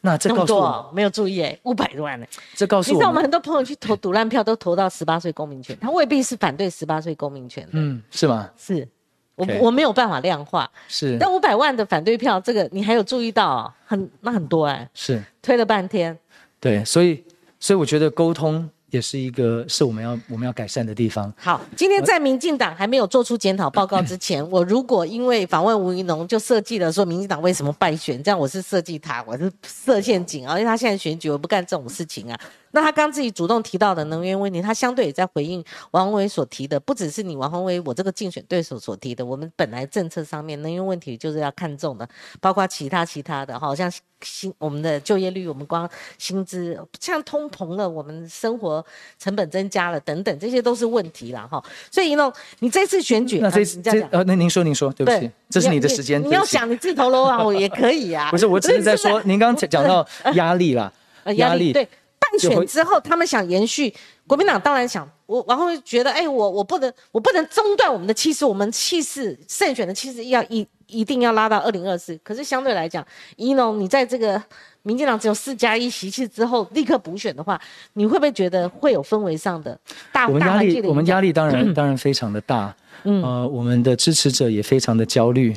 [0.00, 2.26] 那这告诉我没有注意哎，五百多万呢。
[2.54, 7.70] 这告诉我，你知道我们很多朋友去投赌烂票，都投到十八岁公民权，他未必是反对十八岁公民权的。
[7.72, 8.48] 嗯，是吗？
[8.56, 8.86] 是，
[9.34, 10.70] 我我没有办法量化。
[10.86, 13.72] 是，但五百万的反对票，这个你还有注意到？
[13.84, 14.88] 很那很多哎。
[14.94, 16.16] 是，推了半天。
[16.60, 17.24] 对，所以
[17.58, 18.70] 所以我觉得沟通。
[18.96, 21.32] 也是一个是我们要我们要改善的地方。
[21.36, 32.40] 好，今天在民进党还没有做出检讨报告之前，我如果因为访问吴怡农就设计了说民进党为什么败选，这样我是设计他，我是设陷阱啊，因为他现在选举，我不干这种事情啊。
[32.72, 42.06] 那他刚自己主动提到的能源问题，他相对也在回应王宏威所提的，不只是你王宏威我这个竞选对手所提的，我们本来政策上面能源问题就是要看重的，
[42.40, 43.90] 包括其他其他的，好像
[44.20, 45.88] 薪我们的就业率，我们光
[46.18, 48.84] 薪资像通膨了，我们生活
[49.18, 51.62] 成本增加了等等，这些都是问题了哈。
[51.90, 58.30] 所以呢，你这次选举，那这次这呃，那您说您说，对不起，这是你的时间，你要想你自投罗网，我也可以啊。
[58.30, 60.92] 不是，我只是在说，您刚才讲到压力啦，
[61.36, 61.88] 压力对。
[62.32, 63.92] 败选之后，他们想延续
[64.26, 72.18] 国民党，当然想我，然后觉得，哎，我我不能，我不能中断我们的气势，我们气势胜选的气势要一一定要拉到二零二四。
[72.22, 73.04] 可是相对来讲，
[73.36, 74.40] 一农，你在这个
[74.82, 77.60] 民进党只有四加一席次之后立刻补选的话，
[77.94, 79.78] 你会不会觉得会有氛围上的
[80.12, 80.26] 大？
[80.28, 82.74] 我们压力，我们压力当然当然非常的大。
[83.04, 85.54] 嗯，呃，我们的支持者也非常的焦虑。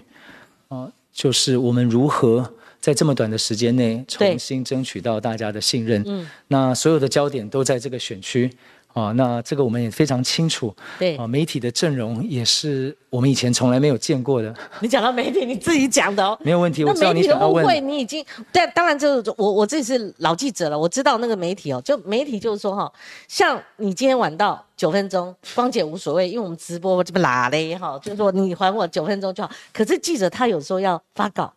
[0.68, 2.54] 啊，就是我们如何？
[2.80, 6.04] 在这么短的时间内，重新争取到大家的信任。
[6.06, 8.50] 嗯，那所有的焦点都在这个选区，
[8.94, 10.74] 啊，那这个我们也非常清楚。
[10.98, 14.54] 对啊，媒体的阵容也是我们以前从来没有见过的。
[14.80, 16.38] 你讲到媒体，你自己讲的哦。
[16.44, 17.22] 没有问题，我知道你。
[17.30, 22.92] 误会，你已经但当然就是我我自己是老记者了，我知道那个媒体哦，就媒体就是说哈，
[23.28, 29.52] 像你今天晚到九分钟，光姐无所谓，因为我们直播这么拉嘞哈，就是说你还我九分钟就好。
[29.74, 31.54] 可是记者他有时候要发稿，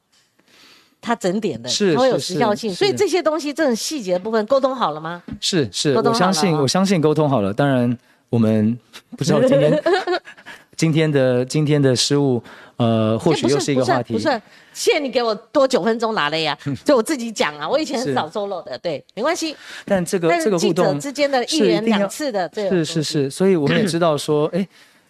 [1.03, 5.21] 他整点的，是他会有是时效性，所以这些东西这种细节的部分沟通好了吗？
[5.41, 7.53] 是是，我相信我相信沟通好了。
[7.53, 7.99] 当然，
[8.31, 8.79] 我们
[9.19, 9.83] 不知道今天
[10.77, 12.43] 今天的今天的失误，
[12.77, 14.19] 呃，或许又是一个不算话题不。
[14.19, 14.29] 是，
[14.73, 19.57] 谢谢你给我多九分钟拿了呀， 就我自己讲啊，我以前很是少收漏的，对，没关系。
[19.85, 24.67] 但这个但这个互动之间的一是元两次的这个是是是，所以我们也知道说，哎，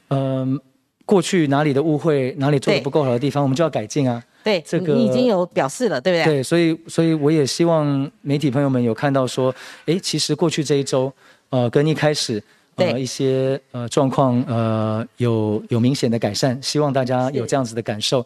[0.08, 0.58] 嗯，
[1.04, 4.22] 过去哪里的误会，哪里做的不够好的地方，我们就要改进啊。
[4.44, 6.36] 对，这个你已经有表示了，对不对？
[6.36, 9.54] 对，所以所以我也希望媒体朋友们有看到说，
[9.86, 11.12] 哎，其实过去这一周，
[11.50, 12.42] 呃，跟一开始。
[12.76, 18.24] 呃，对一些呃状况呃有有明显的改善，希望大家有是这样子的感受。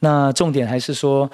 [0.00, 1.30] 那重点还是说，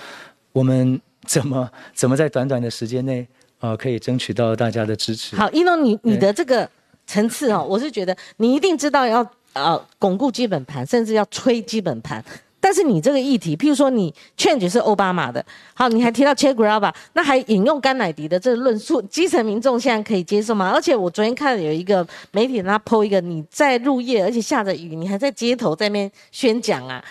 [0.52, 3.26] 我们 怎么怎么在短短的时间内，
[3.60, 5.34] 呃，可以争取到大家的支持。
[5.36, 6.68] 好，一诺，你你的这个
[7.06, 12.22] 层次哦，我是觉得你一定知道要呃巩固基本盘，甚至要吹基本盘。
[12.60, 20.70] 但是你这个议题，譬如说你 change 是奥巴马的，好，你还提到 Che Guevara，那还引用甘乃迪的这个论述，基层民众现在可以接受吗？
[20.70, 27.02] 而且我昨天看有一个媒体他 PO 一个，你在入夜，而且下着雨，你还在街头在那边宣讲啊，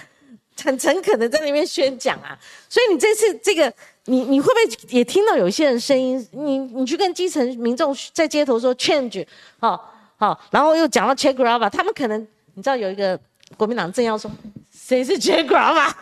[0.63, 2.37] 很诚恳的在那边宣讲啊，
[2.69, 3.73] 所以你这次这个，
[4.05, 6.23] 你你会不会也听到有一些人声音？
[6.31, 9.25] 你你去跟基层民众在街头说 change，
[9.59, 12.21] 好好，然后又讲到 Che Guevara，他们可能
[12.53, 13.19] 你知道有一个
[13.57, 14.29] 国民党正要说
[14.89, 15.93] 谁是 Che Guevara，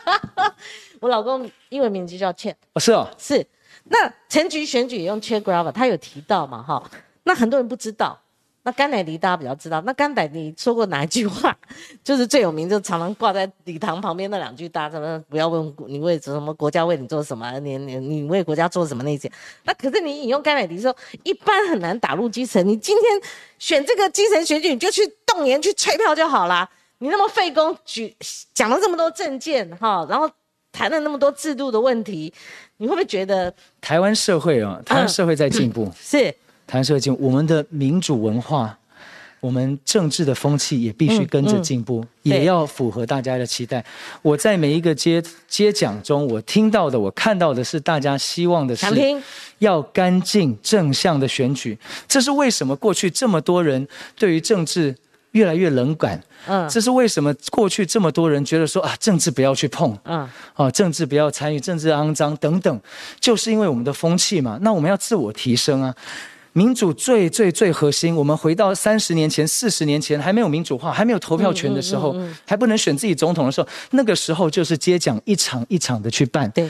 [1.00, 3.46] 我老公英文名字叫 Che，哦，是哦，是
[3.84, 6.82] 那陈局选举也用 Che Guevara，他有提到嘛哈？
[7.22, 8.20] 那很多人不知道。
[8.64, 11.56] 那甘乃迪大家比较知道，那甘乃迪说过哪一句话，
[12.04, 19.32] 就是最有名，就常常挂在礼堂旁边那两句大，什么不要问你为什么国家为你做什么，你你你为国家做什么那些。
[19.62, 22.68] 那可是你引用甘乃迪说，一般很难打入基层。
[22.68, 23.20] 你今天
[23.58, 26.68] 选这个基层选举，你就去动员去催票就好啦。
[26.98, 28.14] 你那么费工举
[28.52, 30.28] 讲了这么多政见哈，然后
[30.72, 32.32] 谈了那么多制度的问题，
[32.78, 35.92] 你会不会觉得台湾社会啊，台湾社会在进步。
[36.00, 36.30] 是
[36.66, 38.76] 台湾社会进步，我们的民主文化，
[39.40, 43.84] 我们政治的风气也必须跟着进步，对也要符合大家的期待。
[44.20, 48.86] 我在每一个接接讲中，我听到的，我看到的是大家希望的是？
[49.60, 51.78] 要干净正向的选举。
[52.06, 53.86] 这是为什么过去这么多人
[54.16, 54.94] 对于政治
[55.32, 56.22] 越来越冷感？
[56.46, 59.96] 嗯这是为什么过去这么多人觉得说啊，政治不要去碰。
[60.04, 62.80] 嗯，啊，政治不要参与，政治肮脏等等，
[63.20, 64.58] 就是因为我们的风气嘛。
[64.62, 65.94] 那我们要自我提升啊。
[66.54, 76.50] 民主最最最核心，我们回到三十年前、四十年前，还没有民主化、还没有投票权的时候，还不能选自己总统的时候，那个时候就是接讲一场一场的去办。
[76.50, 76.68] 对，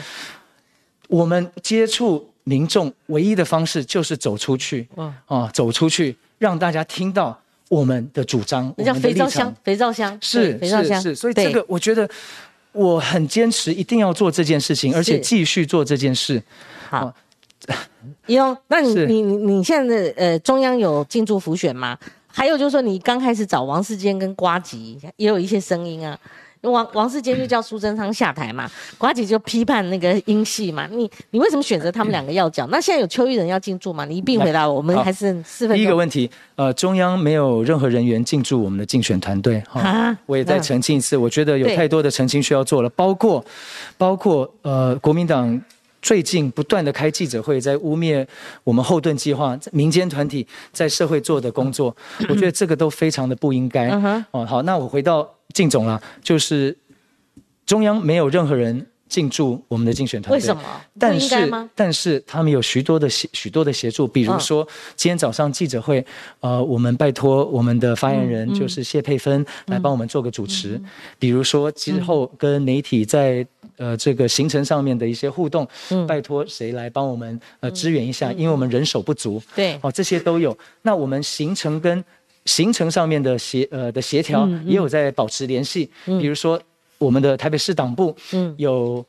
[1.07, 12.09] 我们接触民众唯一的方式就是走出去，嗯啊，走出去，让大家听到我们的主张，那叫肥皂箱，肥皂箱是肥皂箱，是是，所以对这个我觉得
[12.73, 16.43] 我很坚持，一定要做这件事情，而且是继续做这件事。
[16.89, 17.13] 好哦。
[18.25, 21.97] 怡龙，那你你你你现在的呃中央有进驻浮选吗？
[22.27, 26.17] 还有就是说，你刚开始找王世坚跟瓜吉，也有一些声音啊。
[26.61, 30.87] 王王世坚就叫苏贞昌下台嘛， 瓜姐就批判那个英系嘛。
[30.91, 32.69] 你你为什么选择他们两个要讲？
[32.71, 34.03] 那现在有邱毅仁要进驻吗？
[34.05, 35.77] 你一并回答我，我们好还是四分钟。
[35.77, 43.43] 第一个问题，呃，中央没有任何人员进驻我们的竞选团队哈啊我也再嗯澄清一次，我觉得有太多的澄清需要做了，包括
[43.97, 45.61] 包括呃国民党。
[46.01, 48.25] 最近不断的开记者会，在污蔑
[48.63, 51.93] 我们后盾计划、在民间团体在社会做的工作，
[52.29, 53.89] 我觉得这个都非常的不应该。
[53.89, 56.77] 嗯哼哦，好，那我回到靳总啦，就是
[57.65, 60.35] 中央没有任何人进驻我们的竞选团队。
[60.37, 60.61] 为什么？
[60.93, 61.69] 不但是？
[61.75, 64.39] 但是他们有许多的协许多的协助，比如嗯。
[64.39, 66.05] 说今天早上记者会，
[66.41, 70.79] 呃，我们拜托我们的发言嗯人就是谢佩芬来帮我们做个主持，
[71.17, 73.45] 比如说之嗯后跟媒体在
[73.77, 76.05] 呃这个行程上面的一些互动，嗯。
[76.05, 80.55] 拜托谁来帮我们呃支援一下，因为我们人手不足，对，哦，这些都有。
[80.83, 82.03] 那我们行程跟
[82.45, 86.61] 行程上面的协呃的协调嗯也有在保持联系，比如说
[86.97, 88.53] 我们的台北市党部嗯。
[88.57, 89.05] 有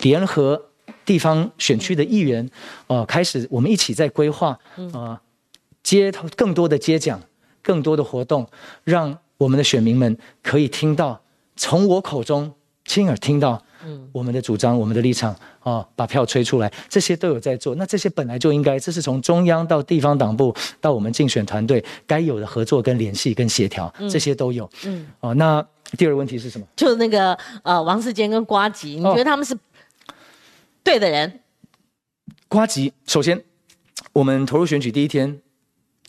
[0.00, 0.62] 联合
[1.04, 2.48] 地方选区的议员，
[2.86, 4.56] 呃，开始我们一起在规划，
[4.92, 5.18] 呃，
[5.82, 7.20] 接更多的接讲，
[7.62, 8.46] 更多的活动，
[8.84, 11.20] 让我们的选民们可以听到，
[11.56, 12.54] 从我口中
[12.84, 17.74] 亲耳听到嗯，我们的主张、我们的立场啊，把票吹出来，这些都有在做。
[17.74, 24.68] 那这些本来就应该，这是从中央到地方党部到我们竞选团队该有的合作、跟联系、跟协调，这些都有。
[24.84, 25.64] 嗯，哦，那
[25.96, 26.66] 第二个问题是什么？
[26.76, 29.56] 就是那个呃，王世坚跟瓜吉，你觉得他们是
[30.82, 31.40] 对的人？
[32.48, 33.42] 瓜吉，首先
[34.12, 35.40] 我们投入选举第一天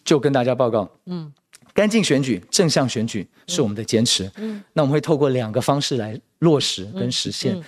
[0.03, 1.33] 就跟大家报告，嗯。
[1.71, 4.29] 干净选举、正向选举是我们的坚持。
[4.35, 7.61] 嗯，那我们会透过两个方式来落实跟实现。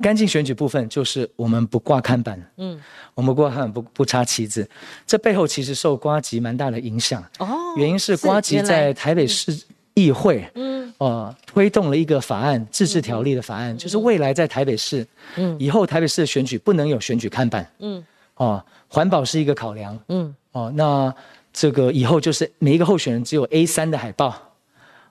[0.00, 2.80] 干净选举部分就是我们不挂看板，嗯，
[3.14, 4.68] 我们挂看板不不插旗子。
[5.04, 7.20] 这背后其实受瓜吉蛮大的影响。
[7.38, 9.58] 哦，原因是瓜吉在台北市
[9.94, 15.04] 议会，嗯，呃，推动了一个法案，自治条例的法案，就是未来在台北市，
[15.34, 18.04] 嗯，以后台北市的选举不能有选举看板，嗯，
[18.36, 21.14] 哦，环保是一个考量，嗯，哦，那。
[21.50, 24.36] 这个以后就是每一个候选人只有 A 三的海报，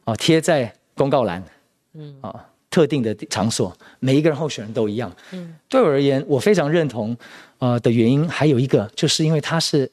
[0.05, 1.43] 啊，贴在公告栏，
[1.93, 5.11] 嗯，啊，特定的场所，每一个人候选人都一样。
[5.31, 7.15] 嗯，对我而言，我非常认同，
[7.59, 9.91] 呃的原因还有一个，就是因为它是，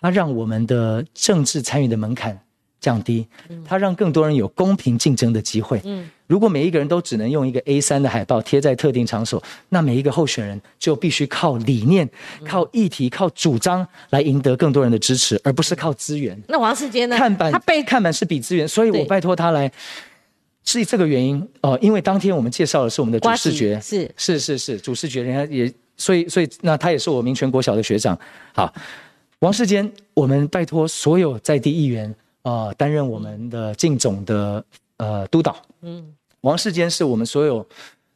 [0.00, 2.38] 它让我们的政治参与的门槛。
[2.80, 3.26] 降低，
[3.64, 5.80] 它让更多人有公平竞争的机会。
[5.84, 12.06] 嗯，如果每一个人都只能用一个 A 三的海报贴在特定场所，那每一个候选人就必须靠理念、
[12.44, 16.38] 靠议题、靠主张来赢得更多人的支持，而不是靠资源。
[16.46, 17.16] 那王世坚呢？
[17.16, 19.72] 看板，他被看板是比资源，所以我拜托他来，
[20.64, 21.78] 是这个原因哦。
[21.80, 28.18] 因为当天我们介绍的是我们的主视觉，是是是是主视觉，人家也所以所以那他也是我民权国小的学长。
[28.52, 28.72] 好，
[29.38, 32.14] 王世坚，我们拜托所有在地议员。
[32.44, 34.62] 啊，担任我们的竞总的
[34.98, 35.56] 呃督导。
[35.80, 37.66] 嗯，王世坚是我们所有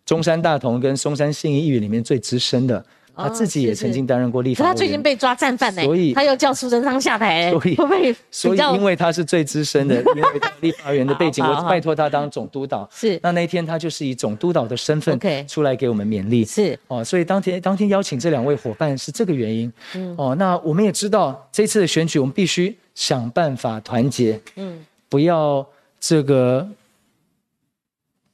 [0.05, 2.85] 中山大同跟松山信义议员里面最资深的，
[3.19, 4.65] 他自己也曾经担任过立法。
[4.65, 7.51] 他最近被抓战犯呢，所以他又叫苏贞昌下台。
[7.51, 8.17] 所以会不会？
[8.31, 10.29] 所以因为他是最资深的， 因为
[10.61, 12.89] 立法员的背景，我拜托他当总督导。
[12.93, 13.19] 是。
[13.23, 16.45] 那那一天他就是以总督导的身份出来给我们勉励。
[16.45, 16.79] 是。
[16.89, 19.73] 哦，所以当天当天邀请这两位伙伴是这个原因。
[19.95, 20.15] 嗯。
[20.17, 22.77] 哦，那我们也知道这次的选举，我们必须。
[22.99, 25.65] 想办法团结，嗯，不要
[26.01, 26.69] 这个，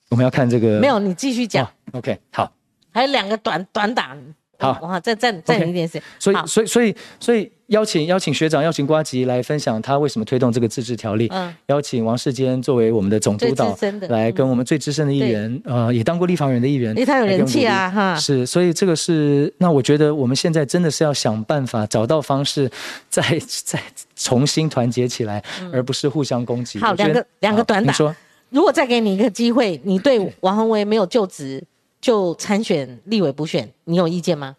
[0.08, 0.80] 我们要看这个。
[0.80, 1.70] 没有，你继续讲。
[1.92, 2.50] OK，好。
[2.90, 4.16] 还有两个短短打。
[4.58, 6.02] 好，哇，再再再一点时间。
[6.18, 11.28] 所以，所以，所以，所以邀请邀请学长，邀请瓜吉来分享他为什么推动这个自治条例。
[11.32, 11.54] 嗯。
[11.66, 13.76] 邀请王世坚作为我们的总督导，
[14.08, 18.14] 来跟我们最资深的议员，呃，也当过立法员的议员，因为他有人气啊，哈。
[18.16, 22.70] 是，所以这个是，那我觉得我们现在真的是要想办法找到方式，
[23.08, 23.22] 再
[23.64, 23.80] 再
[24.14, 25.42] 重新团结起来，
[25.72, 26.78] 而不是互相攻击。
[26.78, 27.90] 好，两个两个短打。
[27.90, 28.14] 你说，
[28.50, 31.62] 如果再给你一个机会，你对王宏威没有就职
[32.04, 34.54] 就参选立委补选，你有意见吗？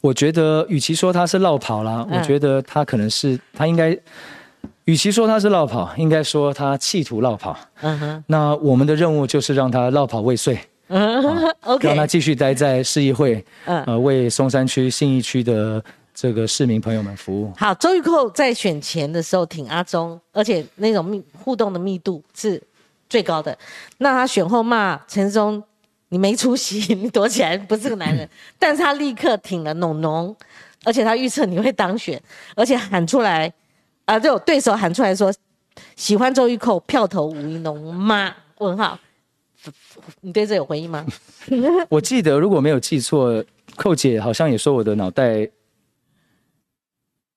[0.00, 3.94] 我觉得，与其说他是绕跑啦，我觉得他可能是他应该，
[4.86, 7.54] 与其说他是绕跑，应该说他企图绕跑。
[7.82, 8.24] 嗯哼。
[8.28, 10.58] 那我们的任务就是让他绕跑未遂。
[10.88, 11.54] 嗯哼。
[11.68, 11.86] OK。
[11.86, 17.52] 让他继续待在市议会，呃，为松山区信义区的这个市民朋友们服务。
[17.58, 22.62] 好，周玉蔻在选前的时候挺阿中，而且那种密互动的密度是
[23.06, 23.54] 最高的。
[23.98, 25.62] 那他选后骂陈松。
[26.10, 28.28] 你没出息， 你躲起来不是个男人。
[28.58, 30.36] 但是他立刻挺了农农，
[30.84, 32.20] 而且他预测你会当选，
[32.54, 33.52] 而且喊出来，
[34.04, 35.32] 啊，就对手喊出来说
[35.96, 38.34] 喜欢周玉蔻，票投吴一农吗？
[38.58, 38.98] 问号，
[40.20, 41.06] 你对这有回应吗？
[41.88, 43.42] 我记得如果没有记错，
[43.76, 45.48] 寇姐好像也说我的脑袋。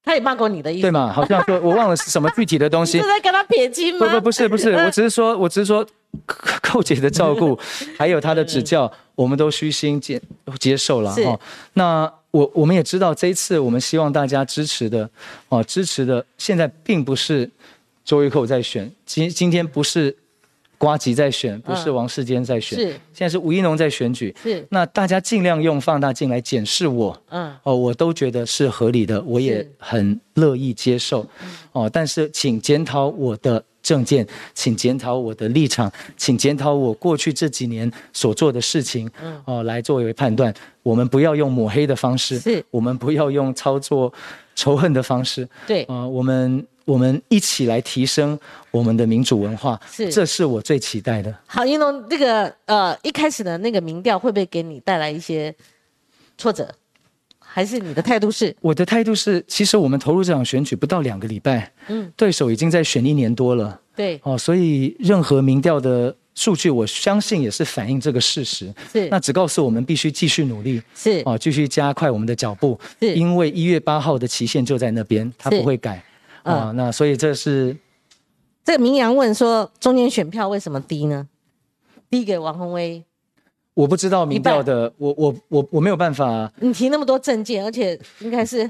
[0.04, 1.12] 他也骂过你的意思，对吗？
[1.14, 2.99] 好像说，我忘了是什么具体的东西。
[3.01, 4.06] 是在跟他撇清吗？
[4.08, 5.86] 不不不是不是， 我只是说，我只是说，
[6.62, 7.58] 寇姐的照顾，
[7.97, 10.22] 还有她的指教，我们都虚心接
[10.60, 11.39] 接受了哈。
[11.74, 15.10] 那我我们也知道，这一次我们希望大家支持的，
[15.49, 17.49] 哦，支持的，现在并不是
[18.04, 20.16] 周玉蔻在选，今今天不是。
[20.84, 22.88] 瓜吉在选，不是王世坚在选，是。
[23.14, 24.68] 现在是吴一农在选举，是。
[24.70, 31.26] 那大家尽量用放大镜来检视我，嗯，哦，我都觉得是合理的，我也很乐意接受，
[31.72, 42.62] 哦，但是请检讨我的政见，请检讨我的立场，请检讨我过去这几年所做的事情，嗯，哦，来作为判断，我们不要用抹黑的方式，是。
[42.70, 44.12] 我们不要用操作
[44.56, 46.66] 仇恨的方式，对，呃，我们。
[46.86, 48.38] 我们一起来提升
[48.70, 51.34] 我们的民主文化，是，这是我最期待的。
[51.45, 55.56] 好，英龙，这个呃，一开始的那个民调会不会给你带来一些
[56.38, 56.68] 挫折？
[57.39, 58.54] 还是你的态度是？
[58.60, 68.74] 我的态度是，其实我们投入这场选举不到两个礼拜，嗯，对手已经在选一年多了，对，哦，所以任何民调的数据，我相信也是反映这个事实。
[68.92, 76.04] 是，那只告诉我们必须继续努力，是，哦，继续加快我们的脚步，是，因为一月八号的期限就在那边，它不会改。
[76.43, 77.76] 啊，那所以这是
[78.66, 81.28] 这个明阳问说，中间选票为什么低呢？
[82.10, 83.04] 低给王宏威。
[83.74, 86.51] 我不知道民调的，我我我我没有办法。
[86.60, 88.70] 你提那么多证件，而且应该是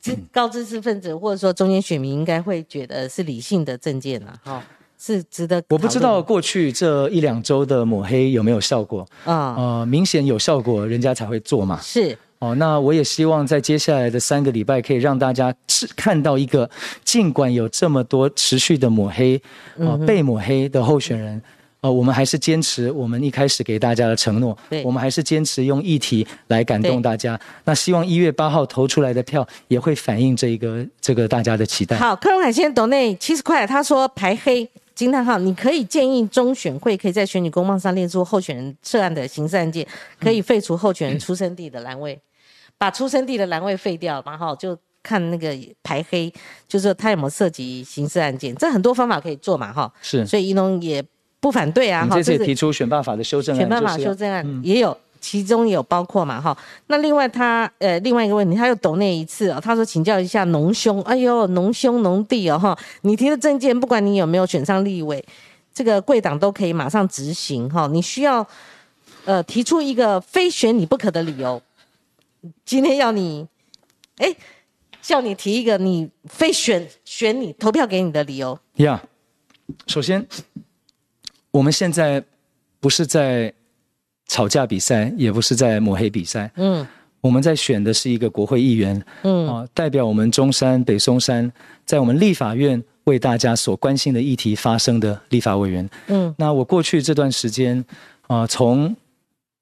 [0.00, 4.64] 知高知识分子或者说中间选民应该会觉得是理性的证件啊，哈，
[5.04, 5.62] 是值得。
[5.68, 9.54] 我不知道过去这一两周的抹黑有没有效果啊？
[9.58, 11.78] 呃，明显有效果，人家才会做嘛。
[11.82, 12.16] 是。
[12.38, 16.68] 哦，那我也希望在接下来的三个礼拜，可以让大家是看到一个，
[17.02, 19.40] 尽管有这么多持续的抹黑，
[19.78, 21.40] 啊，被抹黑的候选人，
[21.80, 27.38] 呃，我们还是坚持我们一开始给大家的承诺，我们还是坚持用议题来感动大家。
[27.64, 31.96] 那希望一月八号投出来的票也会反映这一个这个大家的期待。
[31.96, 34.68] 好，柯荣海先生董内七十块，他说排黑。
[34.94, 35.38] 惊叹号！
[35.38, 39.86] 你可以建议中选会可以在选举公报上列出候选人涉案的刑事案件，
[40.20, 42.18] 可以废除候选人出生地的栏位，
[42.78, 46.32] 把出生地的栏位废掉，然后就看那个排黑，
[46.68, 49.92] 就是他有没有涉及刑事案件，这很多方法可以做嘛，哈。
[50.00, 51.04] 是，所以宜农也
[51.40, 52.08] 不反对啊。
[52.10, 54.96] 这次提出选办法的修正案，选办法修正案也有。
[55.26, 56.54] 其中有包括嘛哈，
[56.88, 65.24] 那另外他呃另外一个问题，他又抖那一次哦，他说请教一下农兄，哎呦农兄农弟哦哈，你提的证件不管你有没有选上立委，
[65.72, 68.46] 这个贵党都可以马上执行哈，你需要
[69.24, 71.62] 呃提出一个非选你不可的理由，
[72.66, 73.48] 今天要你
[74.18, 74.36] 哎
[75.00, 78.58] 叫你提一个你非选选你投票给你的理由。
[78.74, 79.02] 呀，
[79.86, 80.26] 首先
[81.50, 82.22] 我们现在
[82.78, 83.54] 不是在。
[84.26, 86.86] 吵架比赛也不是在抹黑比赛，嗯，
[87.20, 89.46] 我们在选的是一个国会议员，嗯。
[89.48, 91.50] 啊，代表我们中山北松山，
[91.84, 97.84] 在我们立法院为大家所关心的议题发声的立法委员，嗯，那我过去这段时间，
[98.26, 98.94] 啊，从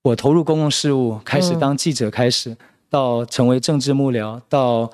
[0.02, 2.56] 我投入公共事务开始当记者开始，
[2.89, 4.90] 到成为政治幕僚，到。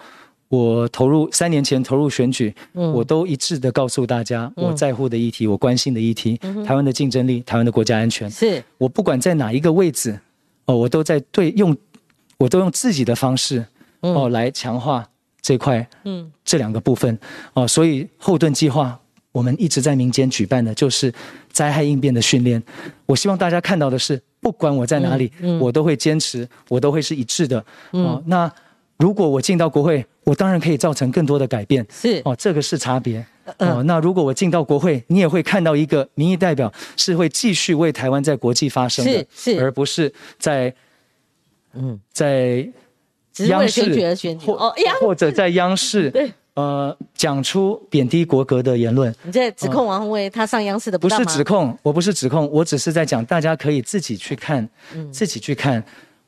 [0.49, 8.31] 我投入三年前投入选举，我都一致的告诉大家，我在乎的议题，我关心的议题，台湾的竞争力，台湾的国家安全。
[8.31, 10.19] 是我不管在哪一个位置，
[10.65, 11.77] 哦，我都在对用，
[12.39, 13.63] 我都用自己的方式，
[14.01, 15.07] 哦，来强化
[15.43, 17.19] 这块，嗯，这两个部分，
[17.53, 18.99] 哦，所以后盾计划
[19.33, 21.13] 我们一直在民间举办的就是
[21.53, 22.63] 灾害应变的训练。
[23.05, 25.31] 我希望大家看到的是，不管我在哪里，
[25.61, 27.63] 我都会坚持，我都会是一致的。
[27.91, 28.51] 哦，那。
[29.01, 31.87] 如果我进到国会，我当然可以造成更多的改变。
[31.91, 33.25] 是哦，这个是差别。
[33.57, 40.75] 哦，那如果我进到国会，你也会看到一个民意代表是会继续为台湾在国际发声的，是是，而不是在
[41.73, 42.69] 嗯在
[43.47, 49.15] 央视或或者在央视 对呃讲出贬低国格的言论。
[49.23, 54.69] 你在指控王宏威他上央视的不是指控，我不是指控，我只是在讲，大家可以自己去看，
[55.11, 55.83] 自己去看。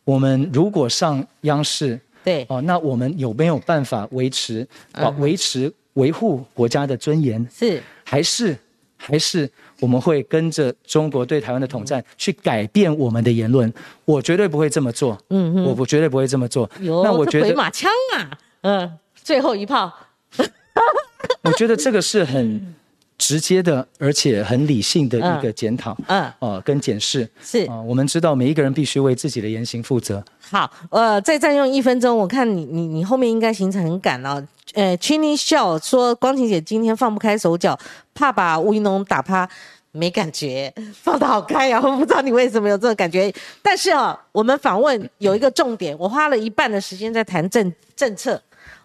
[0.05, 2.01] 我们如果上央视。
[2.25, 5.09] 对哦，那我们有没有办法维持啊？
[5.19, 8.57] 维持维护国家的尊严是还是
[8.97, 13.73] 还是我们会跟着中国对台湾的统战去改变我们的言论？
[14.05, 15.19] 我绝对不会这么做。
[15.31, 16.69] 嗯嗯，我我绝对不会这么做。
[16.79, 19.93] 那我觉得回马枪啊，嗯，最后一炮。
[21.43, 22.75] 我觉得这个是很。
[23.21, 30.25] 直接的，而且很理性的一个检讨，嗯，哦，跟检视是啊，我们知道每一个人必须为自己的言行负责。
[30.41, 34.43] 好，呃，再占用一分钟，我看你你你后面应该行程很赶哦。
[34.73, 37.79] 呃 c h i n y 笑说光晴姐今天放不开手脚，
[38.15, 39.47] 怕把吴云龙打趴，
[39.93, 41.81] 没感觉， 放得好开啊！
[41.85, 43.31] 我不知道你为什么有这种感觉，
[43.63, 48.41] 但是啊，我们访问有一个重点，我花了一半的时间在谈政政策。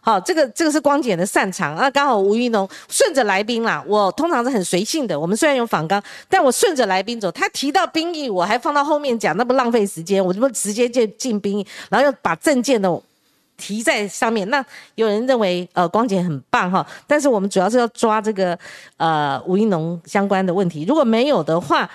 [0.06, 5.20] 好，这个这个是光姐的擅长啊，刚好吴玉农顺着来宾啦，我通常是很随性的。
[5.20, 6.00] 我们虽然有访纲，
[6.30, 7.32] 但我顺着来宾走。
[7.32, 13.02] 他提到兵役，我还放到后面讲，那不浪费时间，我这不直接就进兵役，然后又把证件的
[13.58, 14.48] 提在上面。
[14.52, 14.64] 那
[14.94, 18.56] 有人认为呃光姐很棒哈，但是我们主要是要抓这个
[18.98, 21.90] 呃吴一农相关的问题，如果没有的话，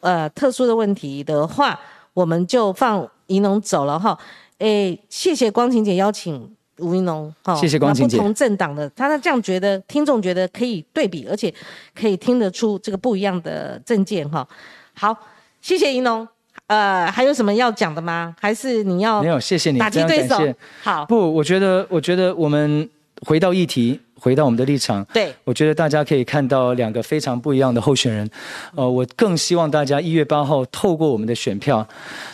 [0.00, 1.78] 呃特殊的问题的话，
[2.14, 4.18] 我们就放宜农走了哈。
[4.60, 6.56] 诶，谢谢光晴姐邀请。
[6.80, 8.16] 吴一农，好，谢谢光晴姐。
[8.16, 11.52] 不同政党的，他这样觉得，听众觉得可以对比，而且
[11.94, 14.46] 可以听得出这个不一样的政见，哈。
[14.94, 15.16] 好，
[15.60, 16.26] 谢谢云龙。
[16.66, 18.34] 呃，还有什么要讲的吗？
[18.40, 19.38] 还是你要没有？
[19.38, 20.36] 谢谢你，打击对手。
[20.82, 22.88] 好，不，我觉得，我觉得我们
[23.26, 24.00] 回到议题。
[24.22, 28.28] 回到我们的立场，对我觉得大家可以看到两个非常不一样的候选人。
[28.74, 31.88] 呃，我更希望大家一月八号透过我们的选票，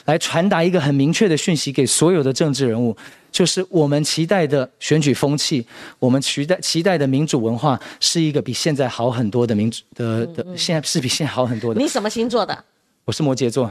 [0.07, 2.97] 来传达一个很明确的讯息给所有的政治人物，
[3.37, 5.67] 就是我们期待的选举风气，
[5.99, 11.79] 我们期待期待的民主文化，是一个比现在好很多的民主的的，现在是比现在好很多的。
[11.79, 12.65] 你什么星座的？
[13.05, 13.71] 我是摩羯座。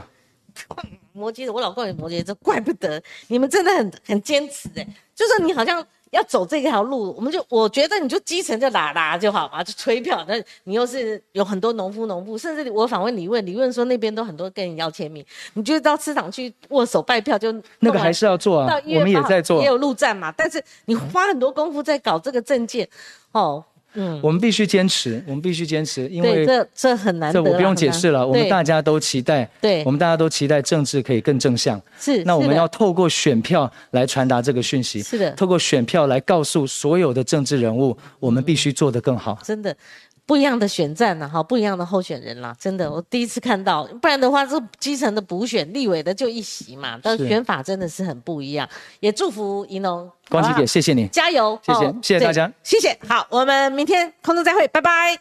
[1.12, 4.86] 摩羯座，我老公也摩羯座，怪不得你们真的很很坚持哎，
[5.16, 10.24] 就是你好像要走这条路，我们就我觉得你就基层就拉拉就好嘛，就吹票。
[10.28, 10.34] 那
[10.64, 15.24] 你又是有很多农夫农妇，甚至我访问李问，李问说那边都很多跟你要签名，
[15.54, 20.32] 你就到市场去握手拜票，就 那个还是要做啊，我们也在做，也有路站嘛。
[20.36, 22.88] 但是你花很多功夫在搞这个证件，
[23.32, 23.64] 哦。
[23.96, 28.26] 嗯，我们必须坚持，我们必须坚持，因为这这很难，这我不用解释了。
[28.26, 31.80] 我们大家都期待，对，我们大家都期待政治可以更正向。
[31.98, 35.02] 是，那我们要透过选票来传达这个讯息。
[35.02, 39.38] 是的，透过选票来告诉所有的政治人物，我们必须做得更好。
[39.42, 39.74] 真的。
[40.26, 48.68] 不一样的选战了，哈，不一样的候选人啦，真的，我第一次看到，不然的话，这基层的补选立委的就一席嘛，但选法真的是很不一样。
[48.98, 52.98] 也祝福怡农，光喜姐，谢谢你，加油，谢谢，谢谢大家，谢谢。
[53.08, 55.14] 好，我们明天空中再会，拜拜。